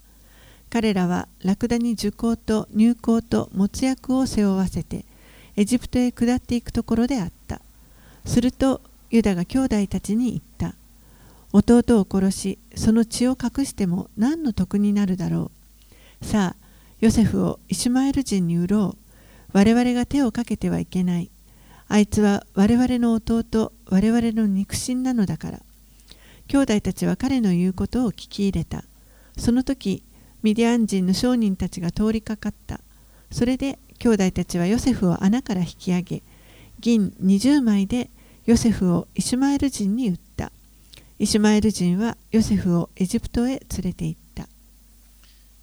[0.73, 5.05] 彼らはラクダに受講と入港と没薬を背負わせて、
[5.55, 7.61] エジプトへ下っていくところであった。
[8.25, 8.81] すると、
[9.11, 10.73] ユダが兄弟たちに言った。
[11.51, 15.51] 弟を殺し、その血を隠しても何の得になるだろ
[16.21, 16.25] う。
[16.25, 16.65] さあ、
[16.99, 19.55] ヨセフをイシュマエル人に売ろう。
[19.55, 21.29] 我々が手をかけてはいけない。
[21.87, 25.61] あいつは我々の弟、我々の肉親なのだから。
[26.47, 28.83] 兄弟たちは彼の言うことを聞き入れた。
[29.37, 30.03] その時、
[30.43, 32.81] ミディアン人の商人たちが通りかかった。
[33.31, 36.23] それで兄弟たちはヨセフを穴から引き上げ、
[36.79, 38.09] 銀20枚で
[38.45, 40.51] ヨセフをイシュマエル人に売った。
[41.17, 44.49] イシュマエル人はヨセフをエジプトへ連れて行った。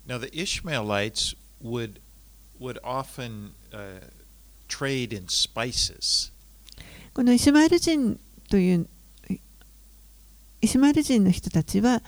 [0.06, 2.00] Now, the Ishmaelites would,
[2.58, 4.00] would often uh,
[4.68, 6.32] trade in spices.
[7.12, 8.88] このイシュマエル人という
[10.62, 12.02] イシュマエル人の人たちは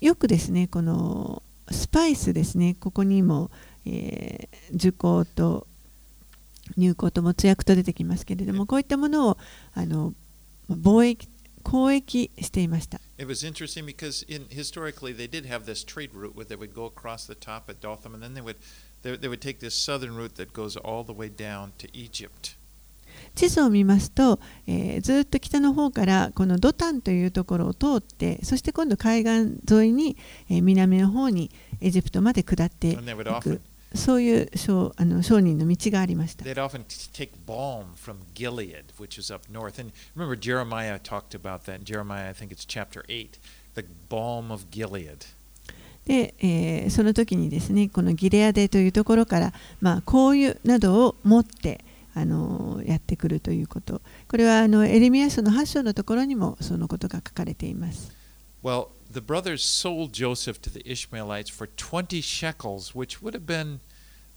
[0.00, 3.50] よくですねこのスパイスですねここにも、
[3.86, 5.66] えー、受講と
[6.76, 9.38] 入港と没薬と出てきますけれどもこういったものを
[9.74, 10.14] あの
[10.70, 11.28] 貿易
[11.64, 16.74] 交易していました It was interesting because in, historically they did have this trade route where they would
[16.74, 18.56] go across the top at Dothan and then they would,
[19.02, 22.56] they, they would take this southern route that goes all the way down to Egypt.
[23.34, 30.16] 地図を見ますと、えーずっと北の方からこのドタンというところを通ってそして今度海岸沿いに、
[30.48, 33.60] えー南の方にエジプトまで下っていく
[33.94, 36.44] そういう商あの商人の道がありました。
[36.44, 39.80] they'd often take balm from Gilead, which is up north.
[39.80, 43.38] And remember Jeremiah talked about that Jeremiah, I think it's chapter 8,
[43.74, 45.26] the balm of Gilead.
[46.06, 58.12] で、えーその時にですねこのギレアデというところから、まあ、香油などを持って、あのーやってくるということこれはあのエレミア書の8章のところにもそのことが書かれています。
[58.62, 63.80] Well, the brothers sold Joseph to the Ishmaelites for 20 shekels, which would have been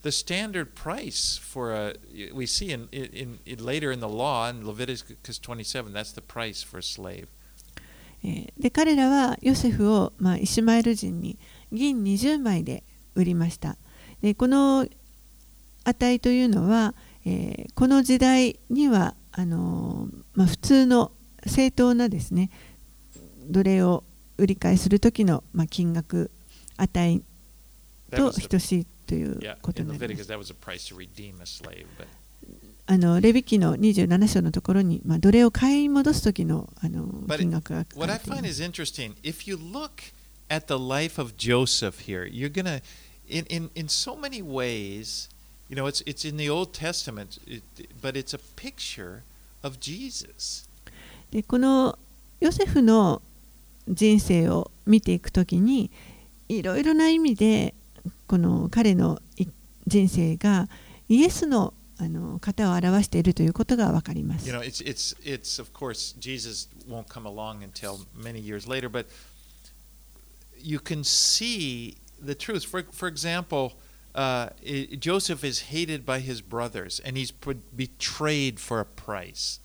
[0.04, 1.96] the standard price for a.
[2.34, 6.64] We see in, in, in later in the law in Leviticus 27, that's the price
[6.64, 7.28] for a slave.
[8.24, 11.38] えーで彼らはヨセフを、まあ、イシュマエル人に
[11.74, 12.84] 銀20枚で
[13.16, 13.78] 売りました
[14.22, 14.88] でこの
[15.84, 21.12] 値というのは、えー、この時代にはあのまあ、普通の
[21.48, 22.52] 正当なですね
[23.50, 24.04] 奴隷を
[24.38, 26.30] 売り買いする時の、まあ、金額
[26.78, 27.24] 値
[28.12, 30.32] と等しいということになります。
[32.86, 37.86] あのレビキの27章のところに、まあ、奴隷を買い戻す時の,あの金額が。
[45.74, 47.64] You know, it's, it's in the Old Testament, it,
[48.00, 49.24] but it's a picture
[49.64, 50.70] of Jesus.
[51.32, 51.98] でこの
[52.40, 53.24] ヨセフの
[53.88, 55.90] 人生を見ていくときに
[56.48, 57.74] いろいろな意味で
[58.28, 59.48] この彼のい
[59.88, 60.70] 人生が
[61.10, 64.54] イエスのあの方を表しているということがわかります You。
[64.54, 69.08] know, it's, it's, it's, of course, Jesus won't come along until many years later, but
[70.62, 72.64] you can see the truth.
[72.66, 73.74] For, for example,
[74.16, 74.50] uh,
[75.00, 79.60] Joseph is hated by his brothers, and he's put, betrayed for a price.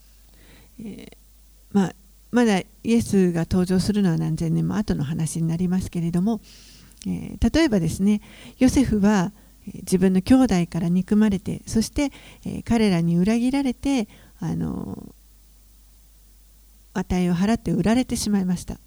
[1.73, 1.95] まあ、
[2.31, 6.41] まだイエスが登場するのは何千年も後の話になりますけれども、
[7.07, 8.21] えー例えばですね
[8.59, 9.33] ヨセフは
[9.67, 12.11] えー自分の兄弟から憎まれてそして、
[12.47, 14.09] えー彼らに裏切られて
[14.41, 15.13] あの
[16.95, 18.79] 値を払って売られてしまいました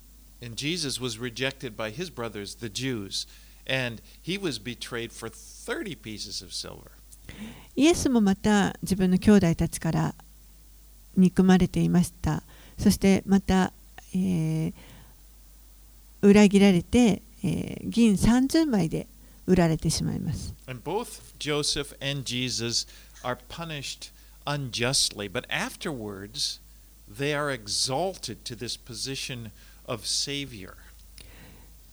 [0.44, 3.28] And Jesus was rejected by his brothers, the Jews,
[3.67, 6.91] and he was betrayed for 30 pieces of silver.
[7.75, 10.15] イエスもまた自分の兄弟たちから
[11.17, 12.43] 憎まれていました
[12.79, 13.73] そしてまた、
[14.15, 14.73] えー
[16.23, 19.07] 裏切られて、えー銀30枚で
[19.47, 22.87] 売られてしまいます And both Joseph and Jesus
[23.23, 24.11] are punished
[24.47, 26.61] unjustly, but afterwards
[27.09, 29.51] they are exalted to this position
[29.87, 30.75] of Savior.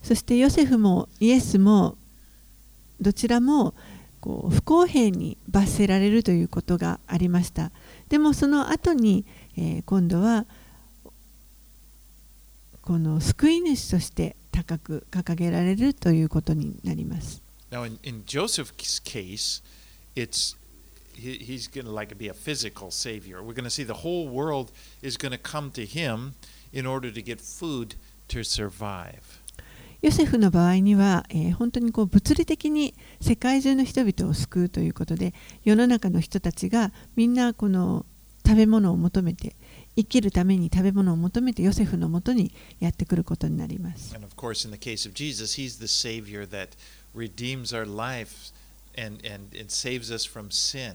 [0.03, 1.97] そしてヨセフもイエスも
[3.01, 3.75] どちらも
[4.21, 7.71] こう不公平に罰せられるということがありました
[8.09, 9.25] でもその後に、
[9.57, 10.47] えー今度は
[12.83, 19.63] この救い主として高く掲げられるということになります Now, in, in Joseph's case,
[20.17, 20.57] it's
[21.15, 23.43] he, he's going to like be a physical savior.
[23.43, 26.35] We're going to see the whole world is going to come to him
[26.73, 27.97] in order to get food
[28.29, 29.38] to survive.
[30.01, 35.35] ヨセフの場合には、えー本当にこう物理的に世界中の人々を救うということで
[35.65, 38.07] 世の中の人たちがみんなこの
[38.47, 39.57] 食べ物を求めて
[39.97, 44.15] 生きるために食べ物を求めてヨセフのもとにやってくることになります。
[44.15, 46.69] And of course, in the case of Jesus, he's the savior that
[47.15, 48.53] redeems our life
[48.97, 50.95] and, and, and saves us from sin,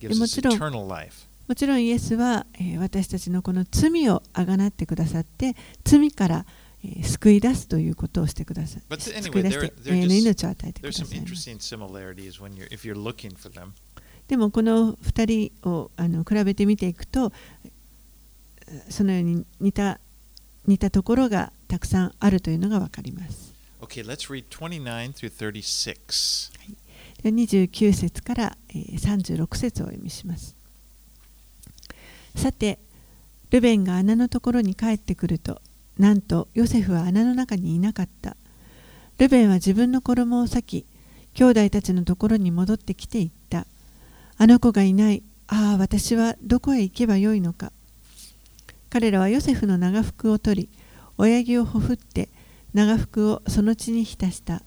[0.00, 1.26] gives us もちろん eternal life.
[1.48, 6.44] もちろんイエスは、えー私たちのこの罪をあがなってくださって罪から、えー
[7.02, 8.82] 救い出すということをしてください
[9.22, 11.20] 救い出して永遠の命を与えてください.
[14.28, 17.32] でもこの2人をあの比べてみていくと
[18.88, 20.00] そのように似た
[20.66, 23.52] 似たところがたくさんあるというのが分かります。
[23.80, 26.52] Okay, let's read 29 through 36.
[27.22, 30.54] では29節から、えー36節をお読みします。
[32.36, 32.78] さて、
[33.50, 35.60] ルベンが穴のところに帰ってくると、
[36.00, 38.34] なんとヨセフは穴の中にいなかった。
[39.18, 40.86] ルベンは自分の衣を裂き、
[41.34, 43.66] 兄弟たちのところに戻ってきて言った。
[44.38, 45.22] あの子がいない。
[45.46, 47.70] ああ、私はどこへ行けばよいのか。
[48.88, 50.68] 彼らはヨセフの長服を取り、
[51.18, 52.30] 親木をほふって、
[52.72, 54.62] 長服をその地に浸した。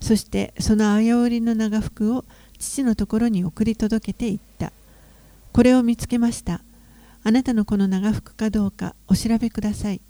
[0.00, 2.24] そしてその綾織の長服を
[2.58, 4.72] 父のところに送り届けていった。
[5.52, 6.60] これを見つけました。
[7.22, 10.00] あなたのこの長服かどうかお調べください。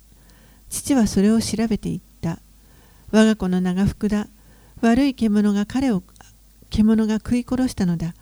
[0.73, 2.39] 父はそれを調べていった。
[3.11, 4.27] 我が子の長服だ。
[4.81, 6.01] 悪い獣が彼を
[6.71, 8.15] 獣が食い殺したのだ。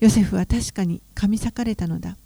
[0.00, 2.18] ヨセフは確かに噛み裂かれたのだ。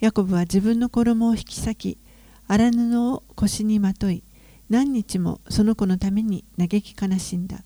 [0.00, 1.98] ヤコブは自分の衣を引き裂き、
[2.46, 4.22] 荒布を腰にまとい、
[4.70, 7.64] 何日もその子のために嘆き悲しんだ。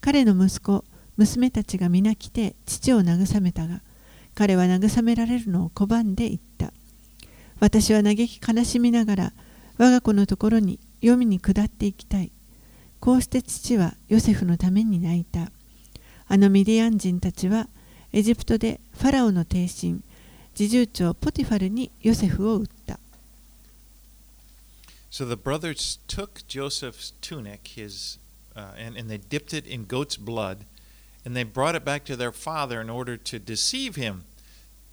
[0.00, 0.82] 彼の息子、
[1.18, 3.82] 娘たちが皆来て父を慰めたが、
[4.34, 6.72] 彼は慰められるのを拒んで言った。
[7.60, 9.32] 私は嘆き悲しみながら、
[9.78, 12.32] 我が子のところに黄泉に下っていきたい。
[13.00, 15.52] こうして父はヨセフのために泣いた。
[16.26, 17.68] あのミディアン人たちは、
[18.12, 20.02] エジプトでファラオの帝神、
[20.54, 22.98] 侍従長ポティファルにヨセフを売った。
[25.10, 28.18] So the brothers took Joseph's tunic, his,
[28.54, 30.66] uh, and, and they dipped it in goat's blood,
[31.24, 34.24] and they brought it back to their father in order to deceive him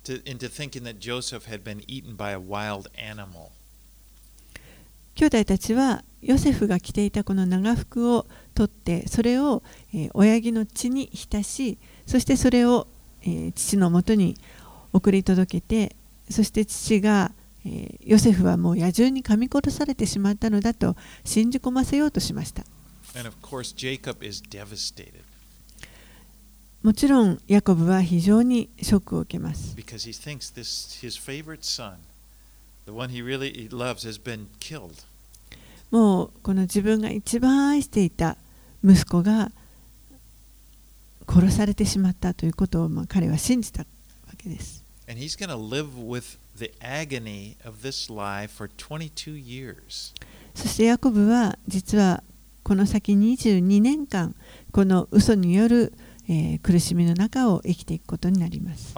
[0.04, 3.52] to, into thinking that Joseph had been eaten by a wild animal.
[5.16, 9.64] 兄弟たちはヨセフが着ていたこの長服を取ってそれを、
[9.94, 12.88] えー親木の血に浸しそしてそれを、
[13.22, 14.36] えー父のもとに
[14.92, 15.96] 送り届けて
[16.30, 17.32] そして父が、
[17.66, 22.64] えーヨセフはもう野獣に噛み殺されてしまったのだと信じ込ませようとしました.
[26.84, 29.76] もちろんヤコブは非常にショックを受けます。
[35.90, 38.38] もうこの自分が一番愛していた
[38.84, 39.52] 息子が
[41.28, 43.88] 殺されてしまったということを彼は信じたわ
[44.38, 44.84] けです。
[50.54, 52.24] そしてヤコブは実は
[52.64, 54.36] この先22年間
[54.72, 55.94] この嘘による、
[56.64, 58.94] 苦しみの中を生きていくことになります。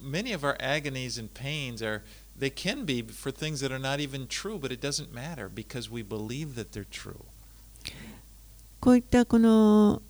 [0.00, 2.02] Many of our agonies and pains are
[2.38, 5.90] they can be for things that are not even true, but it doesn't matter because
[5.90, 7.24] we believe that they're true.
[8.80, 10.02] こういったこの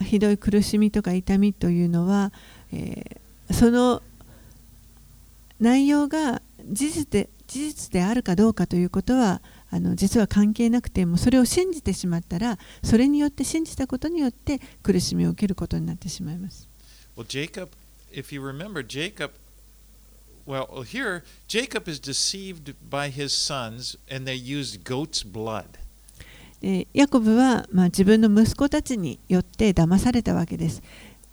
[0.00, 2.32] ひどい苦しみとか痛みというのは、
[2.72, 3.20] えー
[3.52, 4.02] その
[5.58, 16.68] 内容が事実で事実であるかどうかということはあの実は関係なくてもそれを信じてしまったらそれによって信じたことによって苦しみを受けることになってしまいます。
[17.16, 17.68] Well, Jacob,
[18.11, 19.31] if you remember, Jacob,
[20.45, 25.79] well, here, Jacob is deceived by his sons and they used goat's blood.
[26.61, 30.81] でヤコブは、まあ、自分の息子たちによって騙されたわけです。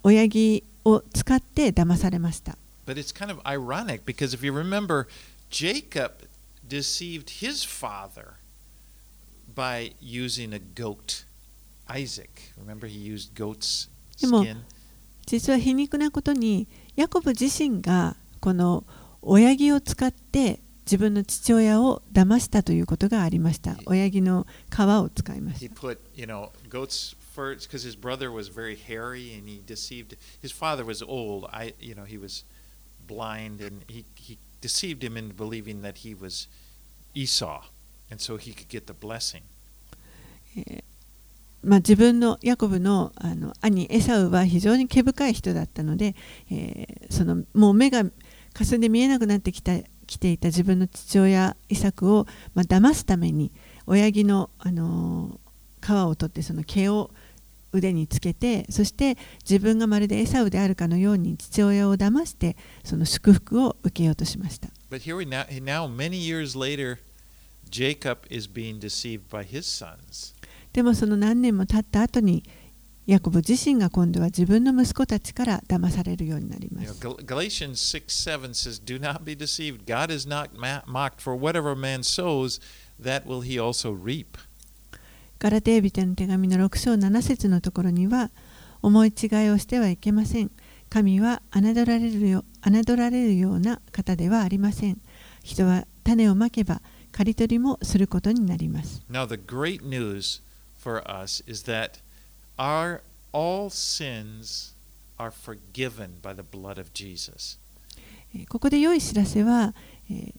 [0.02, 2.58] 親木を使って騙されました。
[2.86, 5.06] But it's kind of ironic because if you remember,
[5.48, 6.26] Jacob
[6.68, 8.34] deceived his father
[9.54, 11.24] by using a goat,
[11.88, 12.52] Isaac.
[12.58, 13.88] Remember, he used goat's
[14.20, 14.56] でも skin.
[15.27, 18.85] 実は皮肉なことにヤコブ自身がこの
[19.21, 25.75] 親木を使って自分の父親を騙したということがありました親木の皮を使いました
[27.67, 30.17] because his brother was very hairy and he deceived.
[30.41, 31.45] His father was old.
[31.53, 32.43] I, you know, he was
[33.05, 36.47] blind and he, he deceived him into believing that he was
[37.13, 37.65] Esau,
[38.09, 39.43] and so he could get the blessing.
[41.67, 46.15] まあ、自分のヤコブのあの兄エサウは非常に毛深い人だったので、
[46.49, 48.03] えーそのもう目が
[48.53, 49.73] 霞んで見えなくなってきた
[50.07, 53.51] 来ていた自分の父親イサクを、まあ、騙すために
[53.85, 55.47] 親木の、あのー
[55.79, 57.11] 皮を取ってその毛を
[57.71, 64.69] 腕につけてそして自分がまるでエサウであるかのように父親を騙してその祝福を受けようとしました。
[64.89, 66.99] But here we now, now many years later,
[67.69, 70.36] Jacob is being deceived by his sons.
[70.77, 72.43] でもその何年も経った後に
[73.07, 76.93] ヤコブ自身が今度は自分の息子たちから騙されるようになります。
[76.99, 77.71] Gal- Galatians
[78.05, 78.05] 6
[78.39, 79.87] 7 says, Do not be deceived.
[79.87, 80.51] God is not
[80.85, 82.61] mocked, for whatever man sows,
[83.01, 84.37] that will he also reap.
[85.39, 88.29] ガラテービテの手紙の6章7節のところには
[88.83, 90.51] 思い違いをしてはいけません。
[90.91, 95.01] 神は侮られるよ侮られるような方ではありません。
[95.41, 99.01] 人は種をまけば刈り取りもすることになります。
[99.09, 100.45] Now, the great news
[100.87, 101.99] for us is that
[102.57, 103.01] our
[103.33, 104.73] all sins
[105.19, 107.59] are forgiven by the blood of Jesus.
[108.33, 109.73] えーここで良い知らせは、
[110.09, 110.33] えー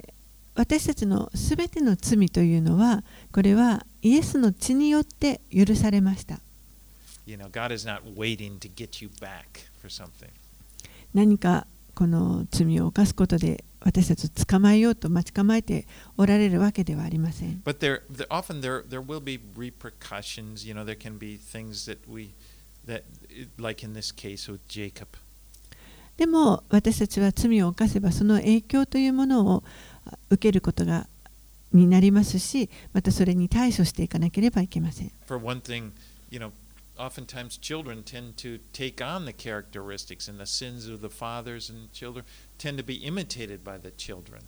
[0.54, 6.40] 私たちのすべての罪というのはこれはイエスの血によって許されました。
[7.26, 10.30] You know, God is not waiting to get you back for something.
[11.14, 15.86] 何かこの罪を犯すことで私たちを捕まえようと待ち構えて
[16.18, 17.62] おられるわけではありません。
[17.62, 17.62] で
[26.26, 29.64] も、こういった私たちは罪を犯せばその影響というものを
[30.28, 31.08] 受けることが
[31.72, 35.12] になりますし、またそれに対処していかなければいけません。
[35.26, 35.92] For one thing,
[36.30, 36.50] you know,
[36.97, 41.91] oftentimes children tend to take on the characteristics and the sins of the fathers and
[41.91, 42.25] children
[42.57, 44.43] tend to be imitated by the children.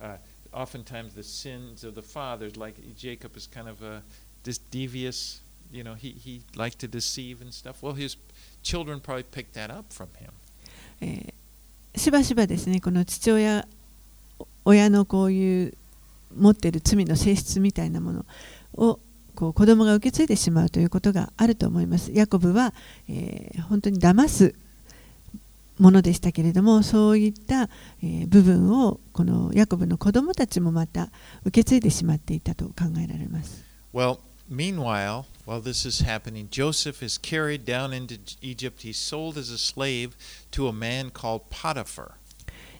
[0.00, 0.16] Uh,
[0.52, 4.02] oftentimes the sins of the fathers, like Jacob is kind of a
[4.44, 5.40] this devious,
[5.70, 7.82] you know, he, he liked to deceive and stuff.
[7.82, 8.16] Well, his
[8.62, 10.32] children probably picked that up from him.
[11.00, 11.34] えー
[11.98, 13.66] しばしばですねこの父親
[14.64, 15.74] 親のこういう
[16.36, 18.26] 持っている罪の性質みたいなもの
[18.74, 19.00] を
[19.35, 22.11] こう子供が受け継いでしまうということがあると思います。
[22.13, 22.73] ヤコブは、
[23.07, 24.55] えー本当に騙す
[25.79, 27.69] ものでしたけれどもそういった、
[28.01, 31.09] えー部分をこのヤコブの子供たちもまた
[31.45, 32.73] 受け継いでしまっていたと考
[33.03, 33.63] えられます。
[33.93, 34.19] Well,
[34.49, 38.81] meanwhile, while this is happening, Joseph is carried down into Egypt.
[38.81, 40.11] He's sold as a slave
[40.51, 42.11] to a man called Potiphar.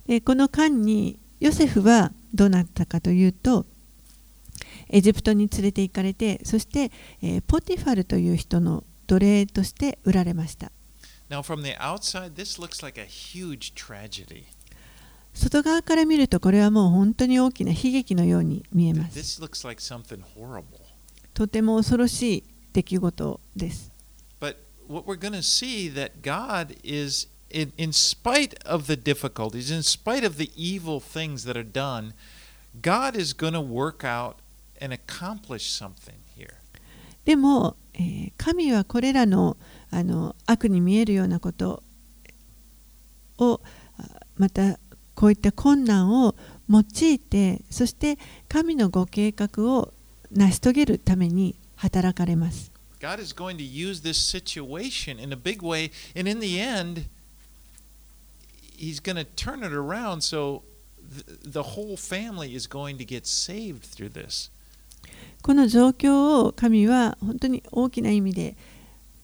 [0.08, 3.66] でこの間にヨセフはどうなったかというと
[4.94, 6.92] エジプトに連れて行かれてそして、
[7.22, 10.72] えーポティファルという人の奴隷として売られました
[11.30, 14.46] Now, from the outside, this looks like a huge tragedy.
[15.34, 19.82] 外側から見るとこれはもう本当に大きな悲劇のように見えます like.
[21.34, 23.92] とても恐ろしい出来事です。
[24.40, 29.82] But what we're going to see that God is, in, in spite of the difficulties, in
[29.82, 32.14] spite of the evil things that are done,
[32.80, 34.43] God is going to work out
[34.81, 36.55] and accomplish something here.
[37.25, 39.57] でも、えー神はこれらの
[39.91, 41.83] あの悪に見えるようなこと
[43.39, 43.61] を
[43.99, 44.79] あまた
[45.15, 46.37] こういった困難を
[46.71, 48.19] 用いてそして
[48.49, 49.93] 神のご計画を
[50.31, 52.71] 成し遂げるために働かれます。
[53.01, 57.05] God is going to use this situation in a big way, and in the end,
[58.77, 60.63] He's going to turn it around so
[60.99, 64.51] th- the whole family is going to get saved through this.
[65.42, 68.56] この状況を神は本当に大きな意味で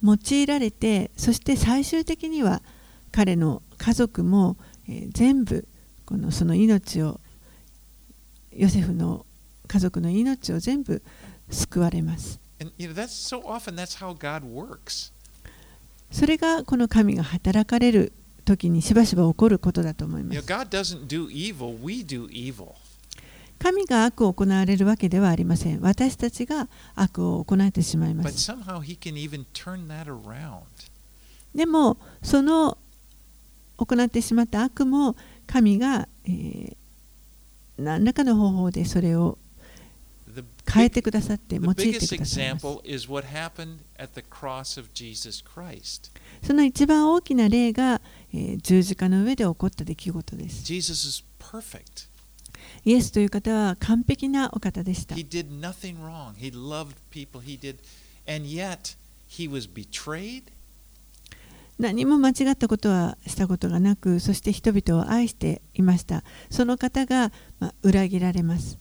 [0.03, 2.61] 用いられてそして最終的には
[3.11, 5.67] 彼の家族も、えー全部
[6.05, 7.19] このその命を
[8.51, 9.25] ヨセフの
[9.67, 11.03] 家族の命を全部
[11.51, 12.39] 救われます.
[16.11, 18.11] それがこの神が働かれる
[18.45, 20.35] 時にしばしば起こることだと思います
[23.59, 25.81] 神が悪を行われるわけではありません。
[25.81, 28.51] 私たちが悪を行ってしまいます。
[31.53, 32.77] でも、その
[33.77, 36.75] 行ってしまった悪も神が、えー、
[37.77, 39.37] 何らかの方法でそれを
[40.71, 42.19] 変えてくださって、用いてくださっ。
[46.43, 47.99] その一番大きな例が、
[48.33, 50.63] え、十字架の上で起こった出来事です。
[52.85, 55.15] イエスという方は完璧なお方でした。
[61.79, 66.23] 何も間違ったことはしたことがなく、そして人々を愛していました。
[66.49, 68.77] その方が、ま、裏切られます。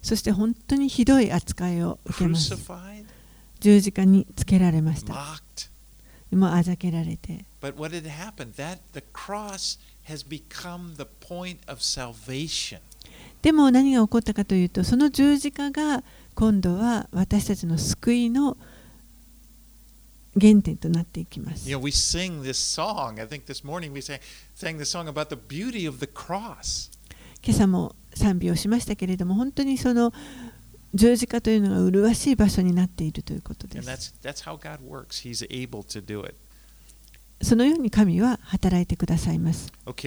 [0.00, 2.54] そして本当にひどい扱いを受けます。
[3.60, 5.12] 十字架につけられました。
[6.32, 7.44] もうあざけられて。
[10.08, 12.80] Has become the point of salvation.
[13.42, 16.02] でも何が起こったかというとその十字架が
[16.34, 18.56] 今度は私たちの救いの
[20.40, 23.20] 原点となっていきます You know, we sing this song.
[23.20, 24.20] I think this morning we sang,
[24.54, 26.90] sang the song about the beauty of the cross.
[27.42, 30.12] 今朝も賛美をしましたけれども本当にその
[30.94, 35.22] 十字架というのが麗しい場所になっているということで And す that's that's how God works.
[35.22, 36.34] He's able to do it.
[37.40, 39.72] そのように神は働いてくださいます。
[39.94, 40.00] で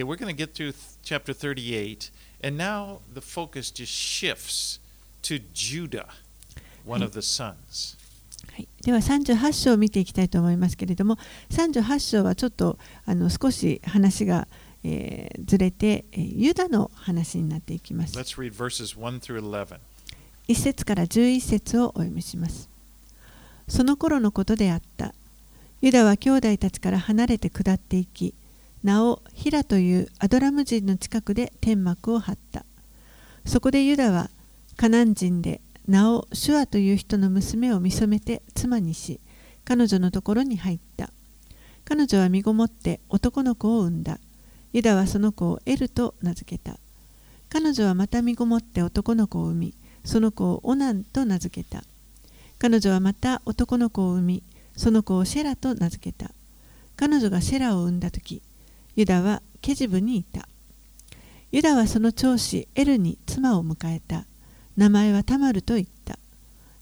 [8.52, 11.16] はい、では38章を見ていきたいと思いますけれども、
[11.50, 14.46] 38章はちょっとあの少し話が、
[14.84, 18.12] えー、ずれて、ユダの話になっていきます。
[18.12, 18.36] 一
[20.48, 22.68] 1, 節から11節をお読みします。
[23.68, 25.14] その頃のことであった。
[25.82, 28.36] ユダは兄弟たちから離れて下っていき
[28.84, 32.64] なおヒラというアドラム人の近くで天幕を張った。
[33.44, 34.30] そこでユダは
[34.76, 39.18] カナン人でなおシュアという人の娘を見初めて妻にし
[39.64, 41.10] 彼女のところに入った。
[41.84, 44.20] 彼女は身ごもって男の子を産んだ。
[44.72, 46.78] ユダはその子をエルと名付けた。
[47.48, 49.74] 彼女はまた身ごもって男の子を産み
[50.04, 51.82] その子をオナンと名付けた。
[52.60, 54.42] 彼女はまた男の子を産み
[54.76, 56.32] その子をシェラと名付けた。
[56.96, 58.42] 彼女がシェラを産んだ時
[58.94, 60.48] ユダはケジブにいた。
[61.50, 64.26] ユダはその長子エルに妻を迎えた。
[64.76, 66.18] 名前はタマルと言った。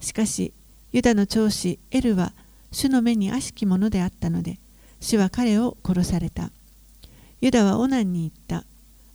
[0.00, 0.52] しかし
[0.92, 2.32] ユダの長子エルは
[2.72, 4.58] 主の目に悪しきものであったので
[5.00, 6.50] 主は彼を殺された。
[7.40, 8.66] ユダはオナンに言った。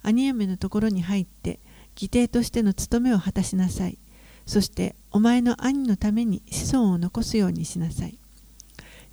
[0.02, 1.60] 兄嫁のところに入って
[2.00, 3.98] 義弟としての務めを果たしなさい。
[4.46, 8.18] そしてお前の兄のために子孫を残すようにしなさい。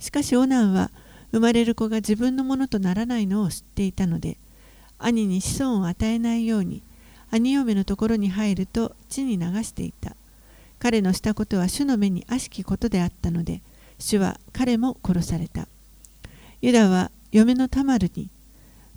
[0.03, 0.91] しかしオナンは
[1.31, 4.37] 生まれる子が自分のものとならないのを知っていたので
[4.99, 6.83] 兄に子孫を与えないように
[7.31, 10.17] 兄嫁のところに入ると地に流していた。
[10.77, 13.61] 彼のしたことは主の目に悪しきことであったので
[13.97, 15.69] 主は彼も殺された。
[16.61, 18.29] ユダは嫁のタマルに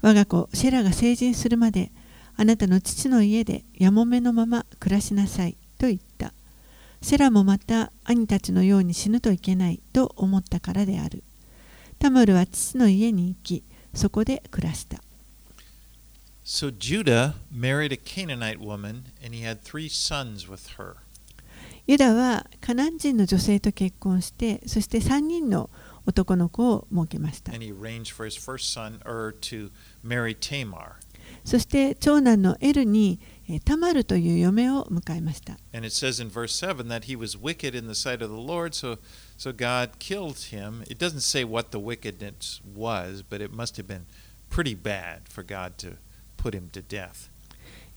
[0.03, 1.93] 我が子シェラが成人するまで
[2.37, 6.33] あなたの父の家でやもめのまま暮らしなさいと言った。
[7.07, 11.23] シェラもまた兄たちのように死ぬといけないと思ったからである。
[12.01, 13.63] タムルは父の家に行き、
[13.95, 15.01] そこで暮らした。
[16.45, 16.73] So、
[21.87, 25.71] ユダはカナン人の女性と結婚して、そして3人の
[26.07, 27.53] 男の子を設けました。
[31.45, 33.21] そして長男のエルに、
[33.65, 35.57] タマルという嫁を迎えました。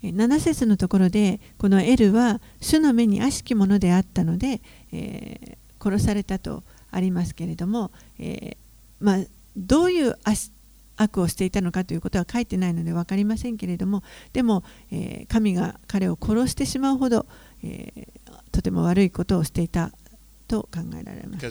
[0.02, 8.56] そ七節のところでこのエルは主の目に悪しきもであったので、え、殺されたとありますけれども、え
[9.00, 9.18] まあ、
[9.58, 10.59] どういうしき
[11.00, 17.26] 悪をしていたのかということは書いてないので分かりませんけれどもでも、えー神が彼を殺してしまうほど、
[17.64, 18.10] えー
[18.52, 19.92] とても悪いことをしていた
[20.48, 21.42] と考えられます。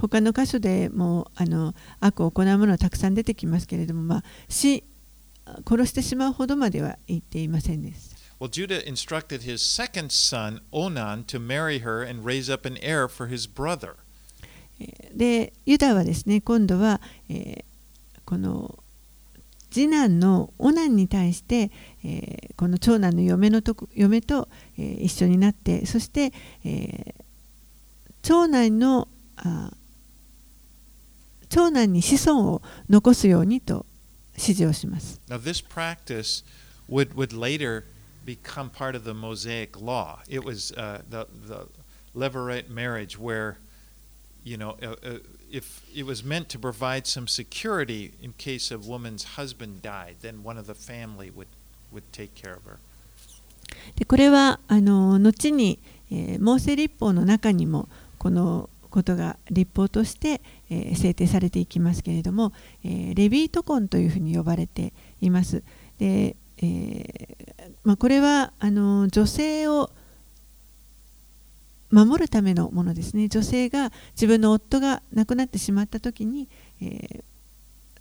[0.00, 4.84] 他の箇所でもあの悪を行うものはたくさん出てきますけれども、まあ、死
[5.68, 8.17] 殺してしまうほどまでは言っていませんでした。
[8.40, 13.26] Well, Judah instructed his second son, Onan, to marry her and raise up an heir for
[13.28, 13.96] his brother.
[14.80, 17.64] えーでユダはですね今度は、えー
[18.24, 18.78] この
[19.70, 21.70] 次男のオナンに対して、
[22.04, 26.32] えーこの長男の嫁のとこ嫁と、えー一緒になってそして、
[26.64, 27.24] えー
[28.22, 29.72] 長男のあ
[31.48, 33.86] 長男に子孫を残すようにと
[34.34, 35.20] 指示をします。
[35.28, 36.44] Now, this practice
[36.90, 37.84] would, would later
[38.28, 40.20] become part of the Mosaic law.
[40.28, 41.66] It was uh, the, the
[42.14, 43.56] Levirate marriage where,
[44.44, 45.18] you know, uh, uh,
[45.50, 50.42] if it was meant to provide some security in case a woman's husband died, then
[50.44, 51.48] one of the family would,
[51.90, 52.78] would take care of her.
[53.96, 55.78] でこれはあの後に、
[56.10, 62.52] えーモーセ立法の中にもこのことが立法として、えー制定されていきますけれども、
[62.84, 65.62] えーレビート婚というふうに呼ばれています。
[65.98, 69.90] でえーまあ、これはあの女性を
[71.90, 73.28] 守るためのものですね。
[73.28, 76.48] 女性が自分の夫が亡くなってしまった時に、
[76.80, 77.24] えー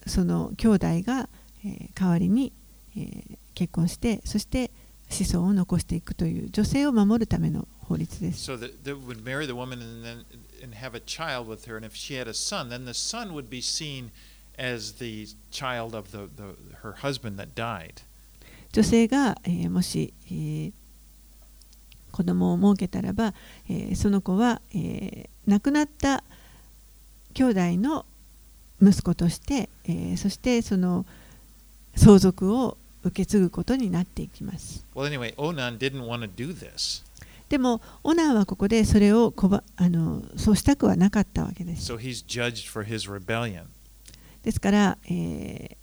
[0.06, 1.28] その兄弟が、
[1.66, 2.54] えー代わりに、
[2.96, 4.70] えー結婚してそして
[5.10, 8.52] 子孫を残していくという女性を守るための法律です。
[8.52, 10.26] So that they would marry the woman and then
[10.64, 13.34] and have a child with her, and if she had a son, then the son
[13.34, 14.12] would be seen
[14.58, 18.02] as the child of the, the her husband that died.
[18.78, 20.72] 女性が、えーもし、えー
[22.12, 23.34] 子供を設けたらば、
[23.68, 26.24] えーその子は、えー亡くなった
[27.34, 28.06] 兄弟の
[28.80, 31.08] 息子として、えーそしてその
[31.96, 34.86] 相続を受け継ぐことになっていきます。
[34.94, 37.04] Well, anyway, Onan didn't want to do this,
[37.50, 41.92] でもオナンはここでそれをこばあのそうしたくはなかったわけです。
[41.92, 43.64] so he's judged for his rebellion.
[44.44, 45.78] ですから、えー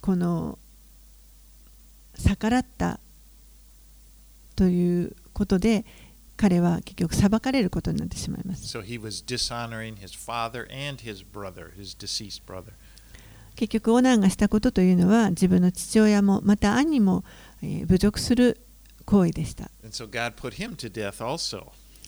[0.00, 0.58] この
[2.22, 3.00] 逆らった
[4.56, 5.84] ということで
[6.36, 8.76] 彼は結局裁かれることになってしまいます。
[8.76, 9.24] So、his
[11.02, 12.42] his
[13.54, 17.22] 結局、オナンがしたことというのは自分の父親もまた兄も
[17.60, 18.60] 侮辱する
[19.04, 19.70] 行為でした。
[19.90, 20.08] So、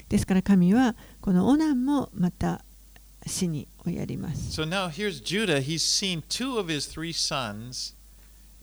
[0.09, 2.65] ですから神はこのオナンもまた
[3.27, 4.61] 死にをやります。
[4.61, 4.67] So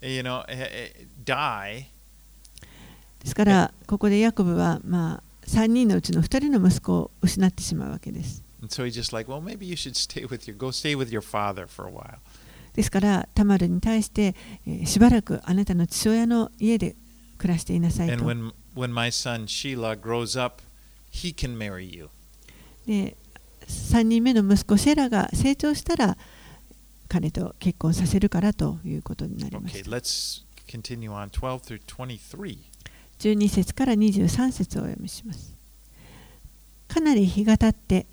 [0.02, 0.44] you know,
[1.24, 1.86] die.
[3.20, 8.44] ですから、ここでヤコブは、まあ、3人のうちの2人の息子を失ってしまうわけです。
[12.74, 14.36] ですから、タマルに対して、
[14.66, 16.96] えー、しばらくあなたの父親の家で
[17.38, 18.14] 暮らしていなさいと。
[23.68, 26.18] 三人目の息子シラが成長したら、
[27.12, 30.46] 彼と結婚させるからということになりま Okay, す。
[30.66, 32.58] on 12 through 23.
[33.20, 35.58] 12節から23節をお読みします。
[36.88, 38.08] かなり日が経って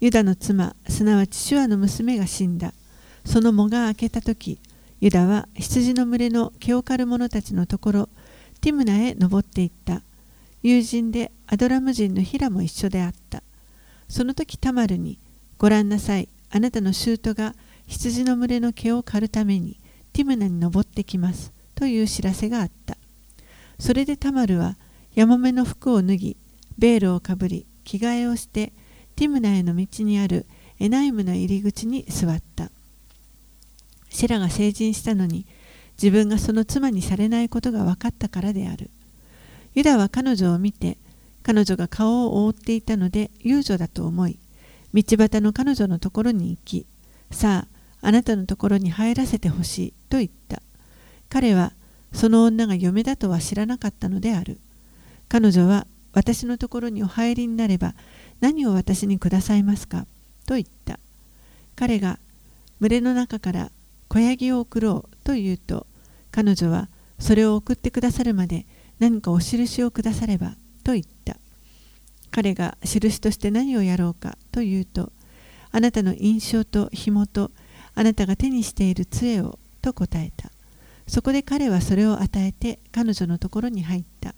[0.00, 2.74] ユダの妻すなわちシュアの娘が死んだ。
[3.24, 4.60] その藻が明けた時
[5.00, 8.08] ユダは羊の群れの毛を刈る者たちのところ
[8.60, 10.02] ティムナへ登っていった。
[10.62, 13.42] 友人でアドラム人のヒラも一緒であった。
[14.08, 15.18] その時タマルに
[15.56, 17.54] ご覧なさいあなたの舅が
[17.86, 19.78] 羊の群れの毛を刈るために
[20.12, 22.96] ティムナに登ってきますという知らせがあった。
[23.78, 24.76] それでタマルは
[25.14, 26.36] ヤモメの服を脱ぎ、
[26.78, 28.72] ベールをかぶり、着替えをして、
[29.16, 30.46] ティムナへの道にある
[30.78, 32.70] エナイムの入り口に座った。
[34.08, 35.46] シェラが成人したのに、
[36.00, 38.90] 自分がその妻にされないことが分かったからである。
[39.74, 40.98] ユダは彼女を見て、
[41.42, 44.38] 彼女が顔を覆っていたので遊女だと思い、
[44.94, 46.86] 道端の彼女のところに行き、
[47.30, 47.71] さあ、
[48.02, 50.60] あなたのところに入らせてほしいと言った。
[51.30, 51.72] 彼は
[52.12, 54.58] その女が嫁だとは知らなかったのである。
[55.28, 57.94] 彼女は私のところにお入りになれば
[58.40, 60.06] 何を私にくださいますか
[60.44, 60.98] と言った。
[61.74, 62.18] 彼が
[62.80, 63.70] 群れの中から
[64.08, 65.86] 子ヤギを送ろうと言うと
[66.30, 66.88] 彼女は
[67.18, 68.66] それを送ってくださるまで
[68.98, 71.36] 何かお印をくださればと言った
[72.30, 75.12] 彼が印として何をやろうかと言うと
[75.70, 77.50] あなたの印象と紐と
[77.94, 80.50] あなたが手にしている杖をと答えた。
[81.06, 84.34] そこで彼はそれを与えて彼女のところに入った。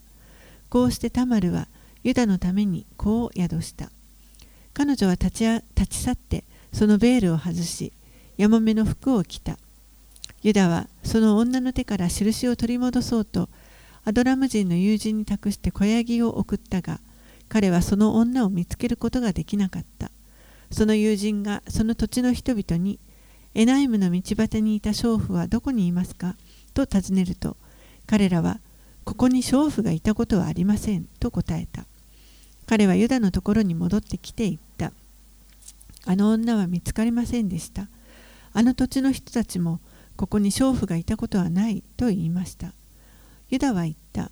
[0.70, 1.68] こうしてタマルは
[2.02, 3.90] ユダのために子を宿した。
[4.72, 5.44] 彼女は立ち
[5.76, 7.92] 立ち去ってそのベールを外し
[8.36, 9.58] ヤモメの服を着た。
[10.42, 13.48] ユダはその女の手から印を取り戻そうと
[14.04, 17.00] アドラム人の友人に託して小ヤギを送ったが
[17.48, 20.10] 彼はその女を見つけることができなかった。
[20.70, 22.98] その友人がその土地の人々に
[23.54, 26.36] エナイムの道端にいた娼婦はどこにいますか？
[26.74, 27.56] と尋ねると
[28.06, 28.60] 彼らは
[29.04, 31.86] ここに娼婦がいたことはありませんと答えた。
[32.66, 34.92] 彼はユダのところに戻ってきて言った。
[36.06, 37.88] あの女は見つかりませんでした。
[38.52, 39.80] あの土地の人たちも
[40.16, 42.72] ここに娼婦がいたことはないと言いました。
[43.50, 44.30] ユダは言った。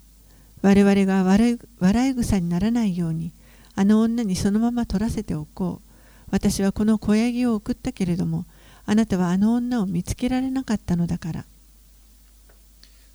[0.62, 3.32] 我々が笑い草にならないように
[3.74, 5.88] あの女にそのまま取らせておこう。
[6.30, 8.46] 私はこの小ヤギを送ったけれども
[8.86, 11.44] あなたはあの女を見つけられなかったのだから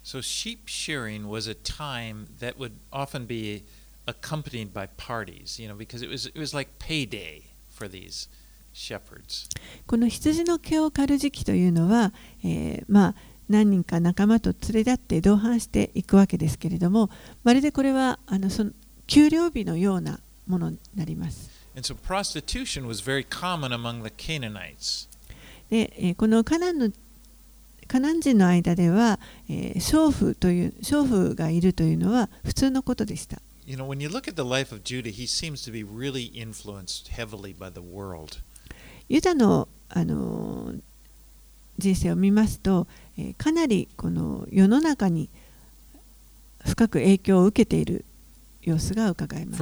[0.03, 3.63] So sheep shearing was a time that would often be
[4.05, 8.29] accompanied by parties, you know, because it was it was like payday for these
[8.73, 9.49] shepherds.
[9.85, 12.13] この羊の毛を刈る時期というのは、
[12.43, 13.15] えーまあ
[13.49, 17.09] 何人か仲間と連れ立って同伴していくわけですけれども
[17.45, 18.71] まるでこれはあのその
[19.07, 21.49] 給料日のようなものになります。
[21.75, 25.07] And so prostitution was very common among the Canaanites.
[25.69, 26.91] でこのカナンの
[27.87, 33.41] カナン人の間では、えー、娼婦という娼婦がいるというのは普通のことでした。
[39.09, 40.73] ユダの,あの
[41.77, 42.87] 人生を見ますと、
[43.17, 45.29] え、かなりこの世の中に
[46.65, 48.03] 深く影響を受けている
[48.61, 49.57] 様子がうかがえます。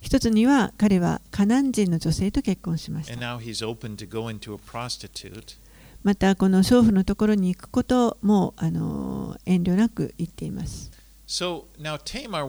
[0.00, 3.14] 一つには彼はカナン人の女性と結婚しました。
[6.02, 10.90] またこの娼婦のところに行くこともあの遠慮なく言っています。
[11.28, 12.44] So, now Tamar,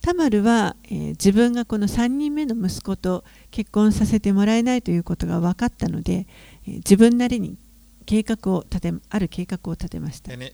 [0.00, 6.26] タマルは、えー、自分がこの3人目の息子と結婚させてもらえないということが分かったので、
[6.66, 7.58] え、自分なりに
[8.06, 10.34] 計画を立てある計画を立てました。
[10.34, 10.52] で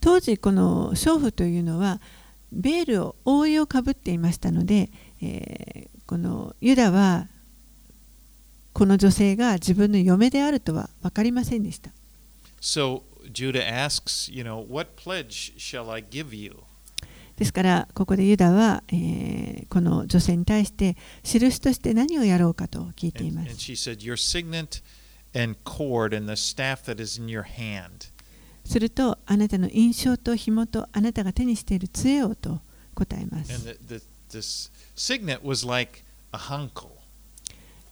[0.00, 2.00] 当時、この娼婦というのは、
[2.50, 4.90] ベールを覆いをかぶっていましたので、
[5.20, 7.28] えー、このユダは
[8.72, 11.90] この女性が自分の嫁であるとはわかりませんでした。
[12.60, 16.65] So, Judah asks, you know, what pledge shall I give you?
[17.36, 23.76] ですからここでユダは、えーこの女性に対して印として何をやろうかと聞いています。
[28.64, 32.60] するとあなたの印象と紐とあなたが手にしている杖をと
[32.94, 33.78] 答えます。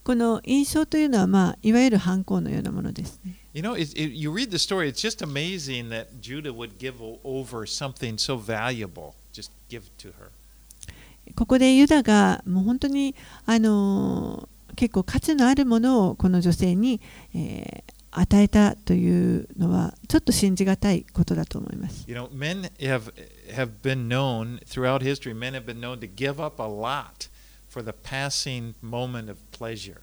[0.05, 3.37] この印象というのは、まあ、いわゆる反抗のようなものですね。
[3.55, 7.67] You know, it, it, you read the story, it's just amazing that Judah would give over
[7.67, 10.31] something so valuable, just give to her.
[11.37, 13.15] ここでユダがもう本当に、
[13.47, 17.01] あのー結構価値のあるものをこの女性に、
[17.35, 22.05] えー与えたというのはちょっと信じがたいことだと思います。
[22.07, 23.13] You know, men have
[23.53, 25.35] have been known throughout history.
[25.35, 27.29] Men have been known to give up a lot
[27.69, 29.97] for the passing moment of pleasure.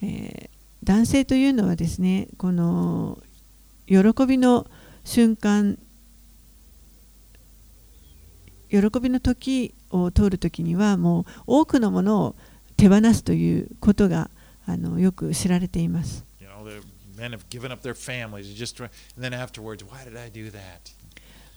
[0.00, 0.50] えー
[0.82, 3.18] 男性というのはですねこの
[3.86, 4.66] 喜びの
[5.04, 5.78] 瞬間
[8.72, 12.36] 喜びの時を通る時にはもう多くのものを
[12.78, 14.30] 手放すということが
[14.64, 16.24] あのよく知られています。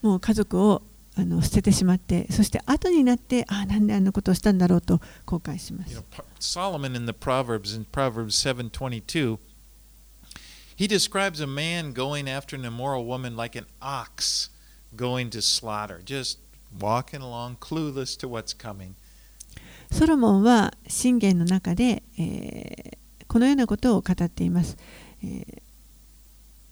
[0.02, 0.82] もう家族を
[1.18, 6.04] あの捨ててしまってそして後になってああなんであんなことをしたんだろうと後悔します
[6.42, 9.40] Solomon in the Proverbs in Proverbs 7:22,
[10.76, 14.52] he describes a man going after an immoral woman like an ox
[14.96, 16.40] going to slaughter, just
[16.80, 18.94] walking along to what's coming.
[19.92, 22.98] ソロモンは信玄の中で、えー
[23.28, 24.78] このようなことを語っています。
[25.22, 25.62] えー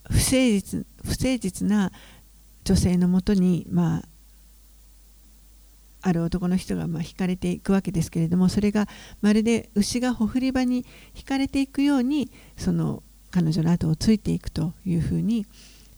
[0.05, 1.91] 不誠実不誠実な
[2.65, 4.03] 女性のもとに、まあ、
[6.01, 8.87] ある男の人がまあ惹かれていくわけですけれどもそれが
[9.21, 10.85] まるで牛がほふり場に
[11.15, 13.01] 惹かれていくようにその
[13.31, 15.45] 彼女の後をついていくというふうに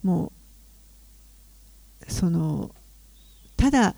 [0.03, 0.31] も
[2.07, 2.69] うその
[3.57, 3.95] ただ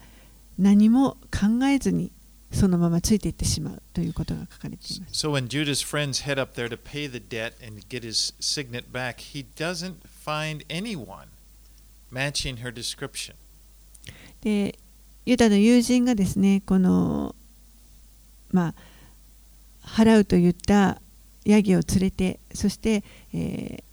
[0.57, 2.11] 何も考えずに
[2.51, 5.27] そのままついていってしまうということが書かれています。
[5.27, 9.17] So when Judah's friends head up there to pay the debt and get his signet back,
[9.19, 9.95] he doesn't
[10.25, 11.27] find anyone
[12.11, 13.35] matching her description.
[14.41, 14.77] で
[15.25, 17.35] ユダの友人がですねこの
[18.51, 18.75] まあ
[19.85, 21.01] 払うといった
[21.43, 23.03] ヤギを連れてそして、
[23.33, 23.86] えー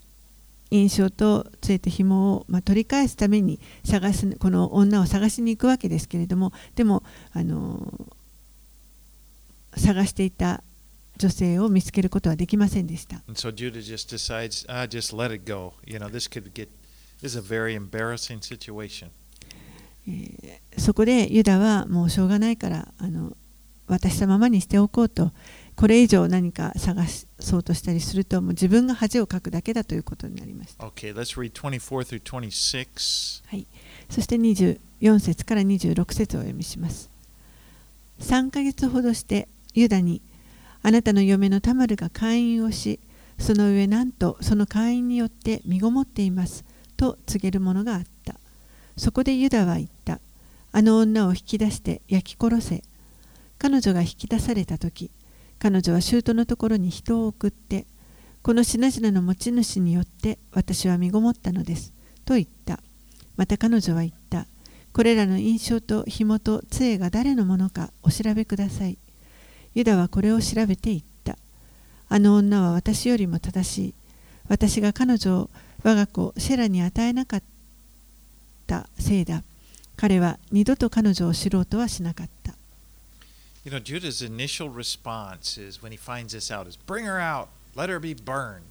[0.75, 8.11] 印象とつえて紐を、まあ、取り返すために探すこの女を探しに行くわけですけれどもでもあの
[9.77, 10.64] 探していた
[11.16, 13.22] 女性を見つけることはできませんでした。
[13.35, 15.75] So Judah just decides, ah, just let it go.
[15.87, 16.68] You know, this could get,
[17.22, 19.11] this is a very embarrassing situation.
[20.09, 23.37] えーそこでユダはもうしょうがないからあの
[23.87, 25.31] 渡したままにしておこうと
[25.77, 27.05] これ以上何か探
[27.41, 30.87] そうとしたりするともう自分が恥をかくだけだということになりました。
[30.87, 33.35] Okay, let's read 24 through 26.
[34.09, 37.11] そして24節から26節をお読みします。
[38.20, 40.22] 3ヶ月ほどしてユダに
[40.83, 43.01] あなたの嫁のタマルが会員をし
[43.39, 46.64] その上なんとその会員によって身ごもっています
[46.97, 48.37] と告げるものがあった。
[48.97, 50.20] そこでユダは言った。
[50.70, 52.83] あの女を引き出して焼き殺せ。
[53.59, 55.11] 彼女が引き出された時
[55.64, 57.86] 彼女は舅のところに人を送って
[58.42, 61.94] この品々の持ち主によって私は身ごもったのです
[62.26, 62.80] と言った。
[63.38, 64.46] また彼女は言った。
[64.92, 68.98] これらの印象と紐と杖が誰のものかお調べください。
[69.72, 71.38] ユダはこれを調べて言った。
[72.10, 73.94] あの女は私よりも正しい。
[74.50, 75.50] 私が彼女を
[75.82, 77.42] 我が子シェラに与えなかっ
[78.66, 79.42] たせいだ。
[79.96, 82.34] 彼は二度と彼女を知ろうとはしなかった。
[83.64, 87.88] You know, Judah's initial response is when he finds this out is bring her out, let
[87.88, 88.62] her be burned.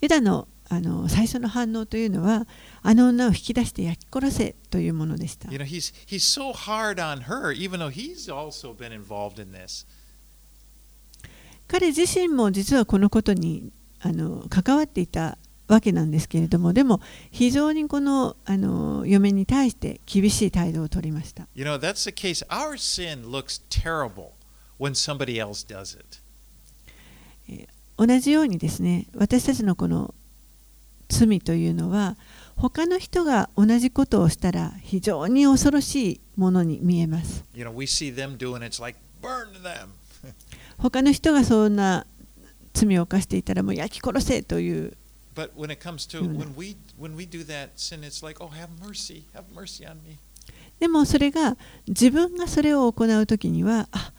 [0.00, 2.46] ユダのあの最初の反応というのは、
[2.82, 5.50] あの女を引き出して焼き殺せというものでした。
[5.50, 9.84] You know, he's he's so hard on her, even though he's also been involved in this.
[11.66, 15.36] 彼自身も実はこのことにあの関わっていた
[15.70, 17.00] わけなんですけれどもでも
[17.30, 22.44] 非常にこのあの嫁に対して厳しい態度を取りました You know, that's the case.
[22.48, 24.32] Our sin looks terrible
[24.78, 26.20] when somebody else does it.
[27.96, 30.14] 同じようにですね私たちのこの
[31.08, 32.16] 罪というのは
[32.56, 39.88] 他の人が同じことをしたら非常に恐ろしいものに見えます You know, we see them doing it, it's like burn them.
[40.78, 42.06] 他の人がそんな
[42.72, 44.96] 罪を犯していたらもう焼き殺せという
[45.34, 46.36] But when it comes to Mm.
[46.36, 49.96] when we when we do that sin, it's like, oh, have mercy, have mercy on
[50.04, 50.18] me.
[50.80, 51.56] でもそれが
[51.86, 54.12] 自分がそれを行う時にはあ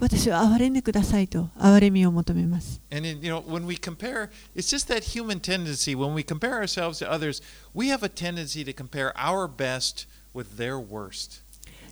[0.00, 5.94] 私は憐れんでくださいと憐れみを求めます And in, you know, when we compare, it's just that human tendency.
[5.94, 7.40] When we compare ourselves to others,
[7.74, 11.42] we have a tendency to compare our best with their worst.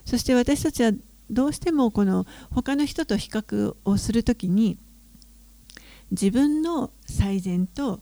[0.04, 0.92] そして私たちは
[1.30, 4.76] どうしてもこの他の人と比較をするときに
[6.10, 8.00] 自分の最善と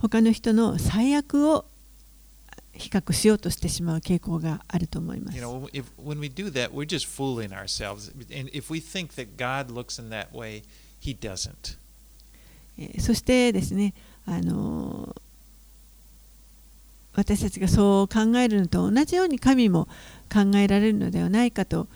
[0.00, 1.66] 他の人の最悪を
[2.72, 5.44] 比較しようとしてしまう傾向があると思います You。
[5.44, 8.10] know, if when we do that, we're just fooling ourselves.
[8.34, 10.62] And if we think that God looks in that way,
[11.00, 11.76] He doesn't.
[12.78, 13.92] えーそしてですね、
[14.26, 15.20] あのー
[17.12, 19.88] 私たちがそう考えるのと同じように神も
[20.32, 21.88] 考えられるのではないかと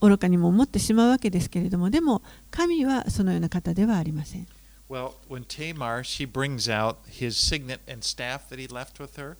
[0.00, 4.46] 愚かにも思ってしまうわけですけれどもでも神はそのような方ではありません。
[4.90, 9.36] Well, when Tamar, she brings out his signet and staff that he left with her,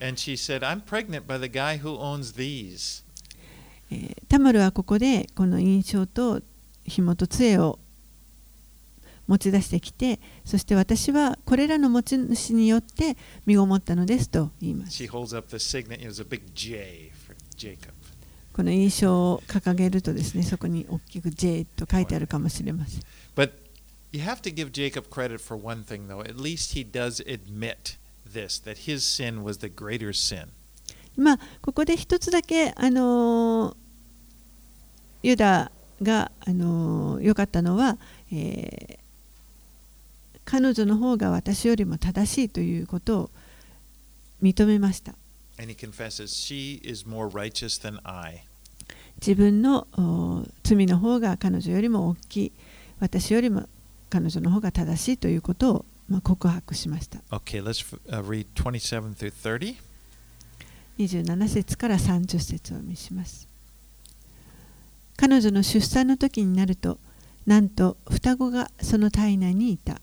[0.00, 3.04] and she said, I'm pregnant by the guy who owns these.
[3.90, 6.40] えータマルはここでこの印象と
[6.84, 7.78] 紐と杖を
[9.28, 15.06] 持ち出してきてそして私はこれらの持ち主によって身ごもったのですと言います.
[18.52, 23.02] この印象を掲げるとですねそこに大きく J と書いてあるかもしれません
[23.36, 23.52] But
[24.16, 26.20] you have to give Jacob credit for one thing, though.
[26.22, 30.48] At least he does admit this, that his sin was the greater sin.
[31.16, 33.76] まあここで一つだけあのー
[35.22, 37.98] ユダがあのー良かったのは、
[38.32, 39.06] えー
[40.48, 43.30] 彼女の方が私よりも正しいということを
[44.40, 45.16] 認めました
[45.58, 48.44] And he confesses, She is more righteous than I.
[49.20, 52.52] 自分のお罪の方が彼女よりも大きい
[53.00, 53.68] 私よりも
[54.08, 57.18] 彼女の方が正しいということを、まあ、告白しました。
[57.30, 59.76] Okay, let's uh, read 27 through 30.
[60.98, 63.48] 27節から30節を見します。
[65.16, 66.98] 彼女の出産の時になると
[67.46, 70.00] なんと双子がその体内にいた。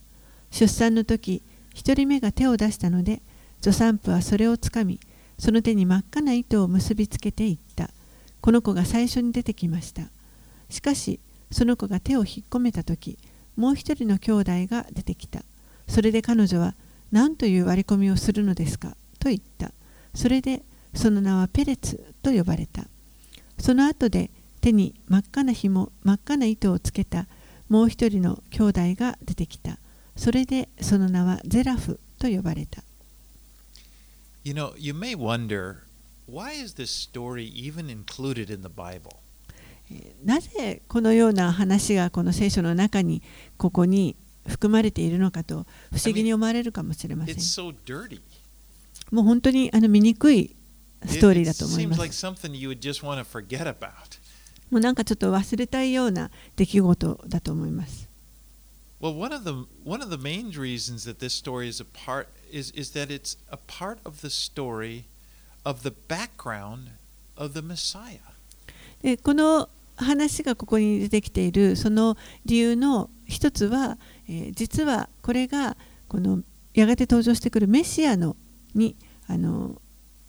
[0.51, 1.41] 出産の時
[1.75, 3.21] 1人目が手を出したので
[3.61, 4.99] 助産婦はそれをつかみ
[5.39, 7.89] その手に真っ赤な糸を結びつけていった。
[8.41, 10.09] この子が最初に出てきました。
[10.69, 11.19] しかし
[11.51, 13.17] その子が手を引っ込めた時
[13.55, 15.43] もう一人の兄弟が出てきた。
[15.87, 16.75] それで彼女は
[17.11, 18.95] 何という割り込みをするのですか？
[19.19, 19.71] と言った。
[20.13, 22.85] それでその名はペレツと呼ばれた。
[23.59, 24.31] その後で
[24.61, 27.27] 手に真っ赤な紐真っ赤な糸をつけた
[27.69, 29.77] もう一人の兄弟が出てきた。
[30.15, 32.83] それでその名はゼラフと呼ばれた。
[34.43, 35.77] You know, you may wonder
[36.27, 39.22] why is this story even included in the Bible?
[40.23, 43.21] なぜこのような話がこの聖書の中に
[43.57, 44.15] ここに
[44.47, 47.35] 含まれているのかと不思議に思われるかもしれません。
[49.11, 50.55] もう本当にあの醜い
[51.05, 51.99] ストーリーだと思います。
[54.71, 58.09] もうなんかちょっと忘れたいような出来事だと思います。
[67.35, 68.32] Of the Messiah.
[69.03, 73.97] でこの話がここに出てきているその理由の一つは、
[74.27, 75.77] えー実はこれが
[76.07, 76.41] この
[76.73, 78.35] やがて登場してくるメシアの
[78.73, 78.95] に
[79.27, 79.79] あの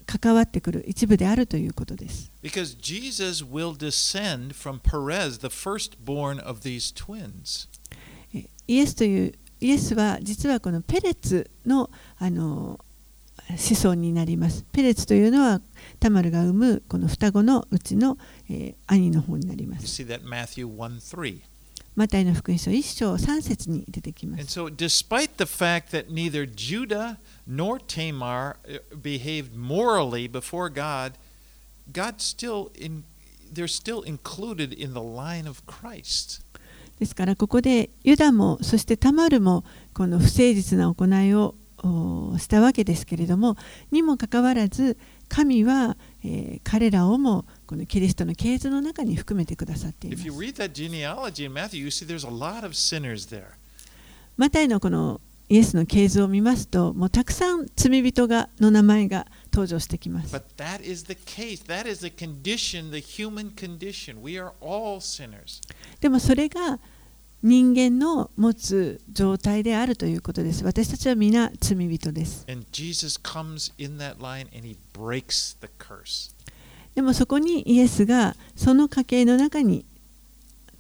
[0.07, 2.31] 関わってくる一部であるということです。
[2.43, 7.68] Because Jesus will descend from Perez, the firstborn of these twins.
[8.35, 12.79] えーイエスというイエスは実はこのペレツのあの
[13.57, 14.64] 子孫になります。
[14.72, 15.61] ペレツというのは
[16.01, 18.18] タマルが産むこの双子のうちの、
[18.49, 19.86] えー兄の方になります。
[19.86, 21.40] see that in Matthew 1 3.
[21.95, 24.59] マタイの福音書1章3節に出てきま And す。
[24.59, 31.12] so, despite the fact that neither Judah nor Tamar uh, behaved morally before God,
[31.92, 33.05] God still in
[33.53, 36.42] they're still included in the line of Christ.
[36.99, 41.63] ですからここでユダもそしてタマルもこの不誠実な行いをお
[42.39, 43.57] したわけですけれども
[43.91, 44.97] にもかかわらず
[45.28, 50.09] 神は、えー、彼らをもこのキリストの系図の中に含めてくださって。
[54.37, 60.32] マタイのこのイエスの系図を見ますと、もうたくさん罪人がの名前が登場してきます。
[66.01, 66.80] でもそれが
[67.45, 70.64] 人間の持つ状態であるということです。
[70.64, 72.47] 私たちは皆罪人です。
[72.47, 72.55] で
[77.03, 79.84] もそこにイエスがその家系の中に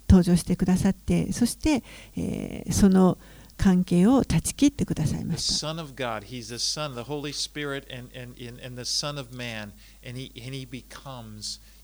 [0.08, 1.84] 登場してくださって、そして、
[2.16, 3.18] えー、その
[3.58, 5.74] 関係を断ち切ってくださいました。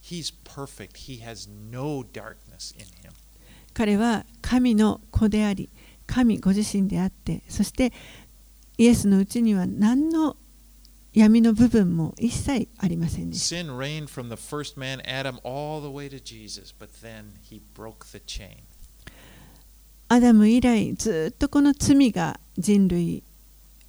[0.01, 1.07] He's perfect.
[1.07, 3.13] He has no darkness in him.
[3.73, 5.69] 彼は神の子であり
[6.07, 7.93] 神ご自身であってそして
[8.77, 10.35] イエスのうちには何の
[11.13, 13.55] 闇の部分も一切ありませんでした。
[13.55, 16.73] Sin reigned from the first man, Adam, all the way to Jesus.
[16.77, 18.63] But then he broke the chain.
[20.07, 23.23] アダム以来ずっとこの罪が人類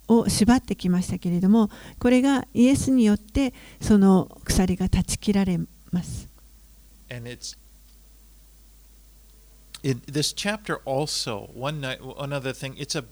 [0.08, 1.68] を縛ってきましたけれども
[1.98, 5.58] これがイエスによってその鎖が断ち切られ
[5.90, 6.28] ます。
[7.10, 7.56] And it's
[9.83, 13.05] in this chapter also one night one other thing it's a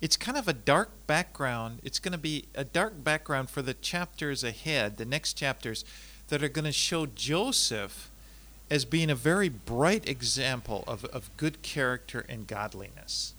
[0.00, 3.74] it's kind of a dark background it's going to be a dark background for the
[3.74, 5.84] chapters ahead the next chapters
[6.28, 8.10] that are going to show joseph
[8.70, 13.34] as being a very bright example of, of good character and godliness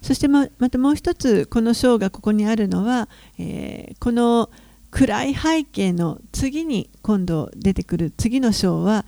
[0.00, 3.08] そしてままたもう一つこの章がここにあるのは、
[3.38, 4.48] えーこの
[4.90, 9.04] 暗い背景の次に今度出てくる次の章は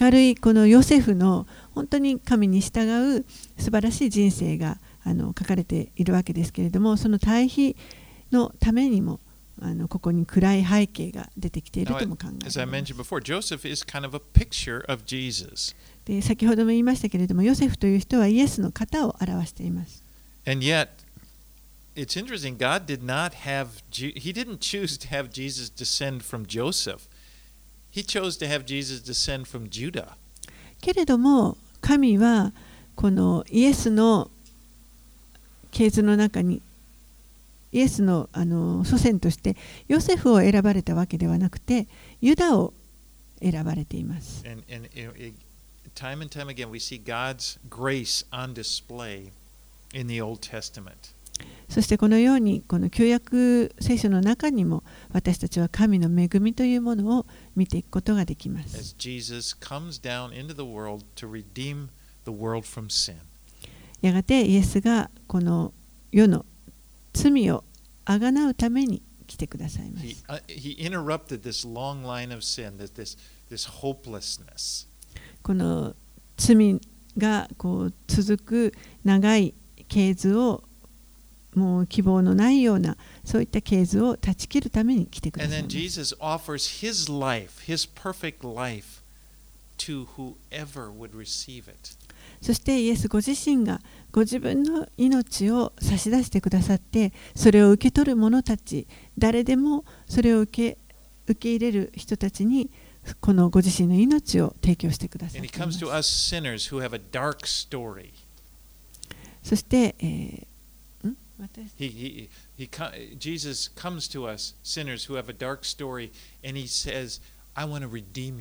[0.00, 3.25] 明るいこのヨセフの 本当に神に従う
[3.57, 7.75] 素晴らしい人生があの書かれているわけですけれどもその対比
[8.31, 9.19] のためにも
[9.61, 12.59] あのここに暗い背景が出てきているとも考えます
[16.05, 20.03] で先ほども言いましたけれどもヨセフという人はイエスの型を表しています
[20.45, 20.89] And yet,
[21.95, 22.57] it's interesting.
[22.57, 27.07] God did not have, He didn't choose to have Jesus descend from Joseph.
[27.89, 30.17] He chose to have Jesus descend from Judah.
[30.81, 32.53] けれども神は
[32.95, 34.31] このイエスの
[35.71, 36.61] 系図の中に
[37.73, 39.57] イエスの,あの祖先として
[39.89, 41.87] ヨセフを選ばれたわけではなくて
[42.21, 42.73] ユダを
[43.41, 44.45] 選ばれています。
[51.69, 57.25] そしてこのようにこの旧約聖書の中にも私たちは神の恵みというものを
[57.55, 58.95] 見ていくことができます。
[64.01, 65.73] やがてイエスがこの
[66.11, 66.45] 世の
[67.13, 67.63] 罪を
[68.05, 70.41] あがなうために来てくださいました。
[75.41, 75.95] この
[76.37, 76.79] 罪
[77.17, 78.73] がこう続く
[79.03, 79.53] 長い
[79.87, 80.63] 系図を
[81.55, 89.01] もう希望のないようなそういった系図を断ち切るために来てくださいます Jesus offers his life, his perfect life,
[89.77, 91.97] to whoever would receive it.
[92.41, 93.81] そしてイエスご自身が
[94.11, 98.87] ご自分の命を差し出してくださってそれを受け取る者たち
[99.17, 100.77] 誰でもそれを受け
[101.25, 102.69] 受け入れる人たちに
[103.21, 105.41] このご自身の命を提供してください.
[109.41, 110.47] そして、えー
[113.17, 116.11] Jesus comes to us, sinners who have a dark story,
[116.43, 117.21] and he says,
[117.55, 118.39] I want to redeem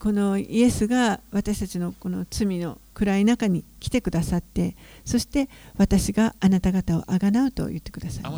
[0.00, 8.34] このイエスが私たちのこの罪の暗い中に来てくださってそして私があなた方をあがなうと言ってくださいます。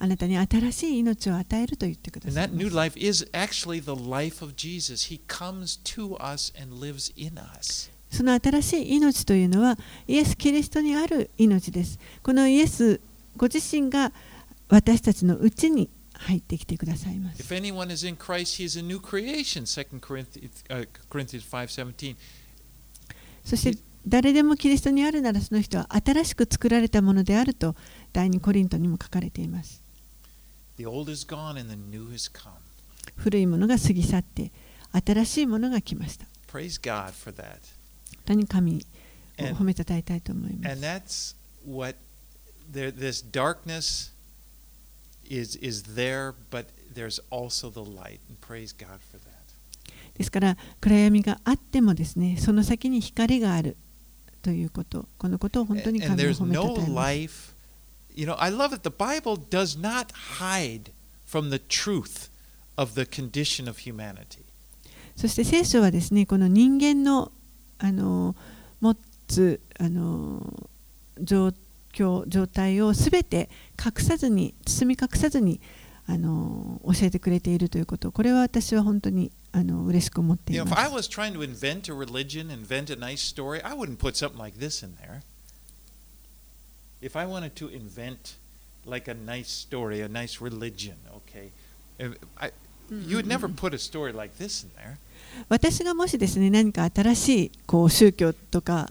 [0.00, 2.54] あなたに新しい命を与えると言ってくださいま。
[2.54, 2.76] の新しい命は私た
[4.54, 4.68] ち
[7.62, 7.97] す。
[8.10, 11.98] その新しい命というのはイエス・キリストにある命です。
[12.22, 13.00] このイエス
[13.36, 14.12] ご自身が
[14.68, 17.42] 私たちのうちに入ってきてくださいます。
[17.42, 19.62] If anyone is in Christ, he is a new creation.
[19.62, 22.16] 2 Corinthians, uh, Corinthians 5.17.
[23.44, 27.76] そして誰でもキリストにあるならその人は新しく作られたものであると
[28.12, 29.82] 第二コリントにも書かれています。
[30.76, 32.52] The old is gone and the new has come.
[33.16, 34.52] 古いものが過ぎ去って
[34.92, 36.26] 新しいものが来ました。
[36.50, 37.77] Praise God for that.
[38.28, 40.86] 本当に神を And- 褒めたたえたいと思いま And す。
[40.86, 41.96] that's what
[42.70, 44.12] there, this darkness
[45.24, 48.20] is is there, but there's also the light.
[48.28, 49.28] And praise God for that.
[50.16, 53.76] ですから暗闇があってもですねその先に光がある
[54.42, 56.92] ということこのことを本当に And, and 神を there's 褒めた no たえます。
[56.92, 57.54] life.
[58.14, 58.82] You know, I love it.
[58.82, 60.08] The Bible does not
[60.40, 60.90] hide
[61.24, 62.30] from the truth
[62.76, 64.44] of the condition of humanity.
[65.14, 67.30] そして聖書はですねこの人間の
[67.78, 68.34] あの
[68.80, 70.68] 持つあの
[71.20, 71.52] 状
[71.92, 73.48] 況状態をすべて
[73.84, 75.60] 隠さずに包み隠さずに
[76.06, 80.94] あの教えてくれているということこれは私は本当にあの嬉しく思ってい You know, ま if I す。
[80.94, 84.82] was trying to invent a religion, invent a nice story, I wouldn't put something like this
[84.84, 85.22] in there.
[87.00, 88.36] If I wanted to invent
[88.86, 91.50] like a nice story, a nice religion, okay,
[92.40, 92.50] I,
[92.90, 94.98] you would never put a story like this in there.
[95.48, 98.90] 私がもしですね何か新しいこう宗教とか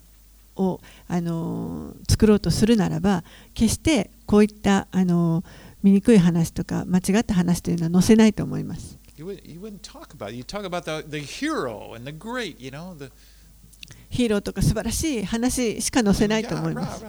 [0.56, 3.24] をあの作ろうとするならば
[3.54, 5.44] 決してこういったあの
[5.84, 8.98] 醜い話とか間違った話というのは載せないと思います。
[14.10, 17.06] ヒーローとか素晴らしい話しか載せないと思います。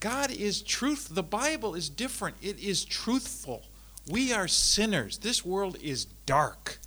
[0.00, 1.14] God is truth.
[1.14, 2.34] The Bible is different.
[2.42, 3.62] It is truthful.
[4.10, 5.20] We are sinners.
[5.20, 6.80] This world is dark.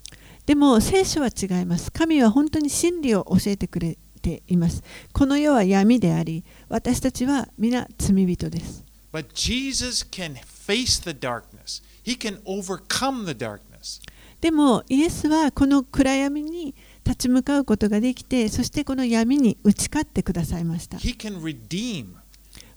[0.46, 1.92] でも聖書は違います。
[1.92, 4.84] 神は本当に真理を教えてくれています。
[5.12, 8.84] この世は闇であり、私たちは皆罪人です。
[9.12, 11.82] But Jesus can face the darkness.
[12.04, 14.02] He can overcome the darkness.
[14.42, 20.98] でもイエスはこの暗闇に立ち向かうことができて、そしてこの闇に打ち勝ってくださいました。
[20.98, 22.10] He can redeem.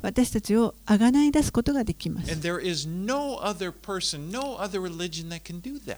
[0.00, 2.40] 私たちをあがない出すことができます And。
[2.40, 5.96] there is no other person, no other religion that can do that.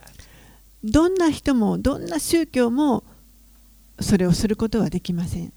[0.83, 3.05] どんな人もどんな宗教も
[4.01, 5.53] それをすることはできません。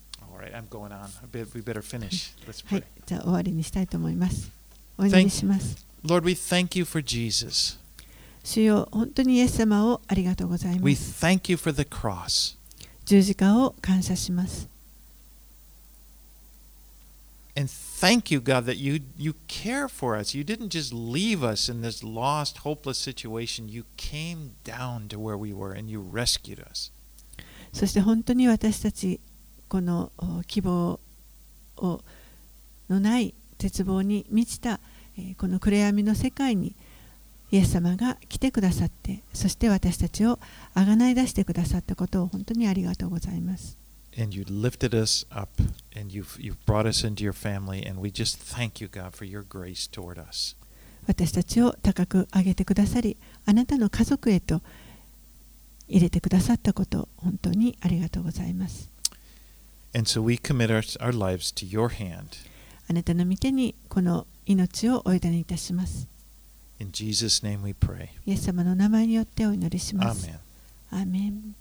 [2.65, 4.51] はい、じゃあ終わりにしたいと思います。
[4.97, 5.85] お願いします。
[8.43, 10.81] 主よ本当にイエス様をありがとうございます。
[13.05, 14.67] 十字架を感謝します。
[18.03, 20.35] Thank you, God, that you, you care for us.
[20.35, 23.69] You didn't just leave us in this lost, hopeless situation.
[23.69, 26.91] You came down to where we were and you rescued us.
[27.71, 29.19] そして本当に私たち
[29.67, 30.11] この
[30.45, 30.99] 希望
[31.77, 32.01] を
[32.89, 34.79] のない絶望に満ちた、
[35.17, 36.75] えこの暗闇の世界に
[37.51, 40.39] イエス様が来てくださってそして私たちを
[40.73, 43.82] あがない出してくださったことを本当にありがとうございます。
[44.17, 45.49] And you lifted us up
[45.95, 47.83] and you've, you've brought us into your family.
[47.83, 50.55] And we just thank you, God, for your grace toward us.
[51.05, 54.61] 私たちを高く上げてくださりあなたの家族へと
[55.89, 58.89] 入れてくださったこと本当にありがとうございます。
[59.95, 62.47] And so we commit our, our lives to your hand.
[62.89, 66.07] あなたの御手にこの命をお委ねいたします
[66.79, 68.09] In Jesus' name we pray.
[68.25, 70.37] イエス様の名前によってお祈りします Amen.
[70.91, 71.55] アーメン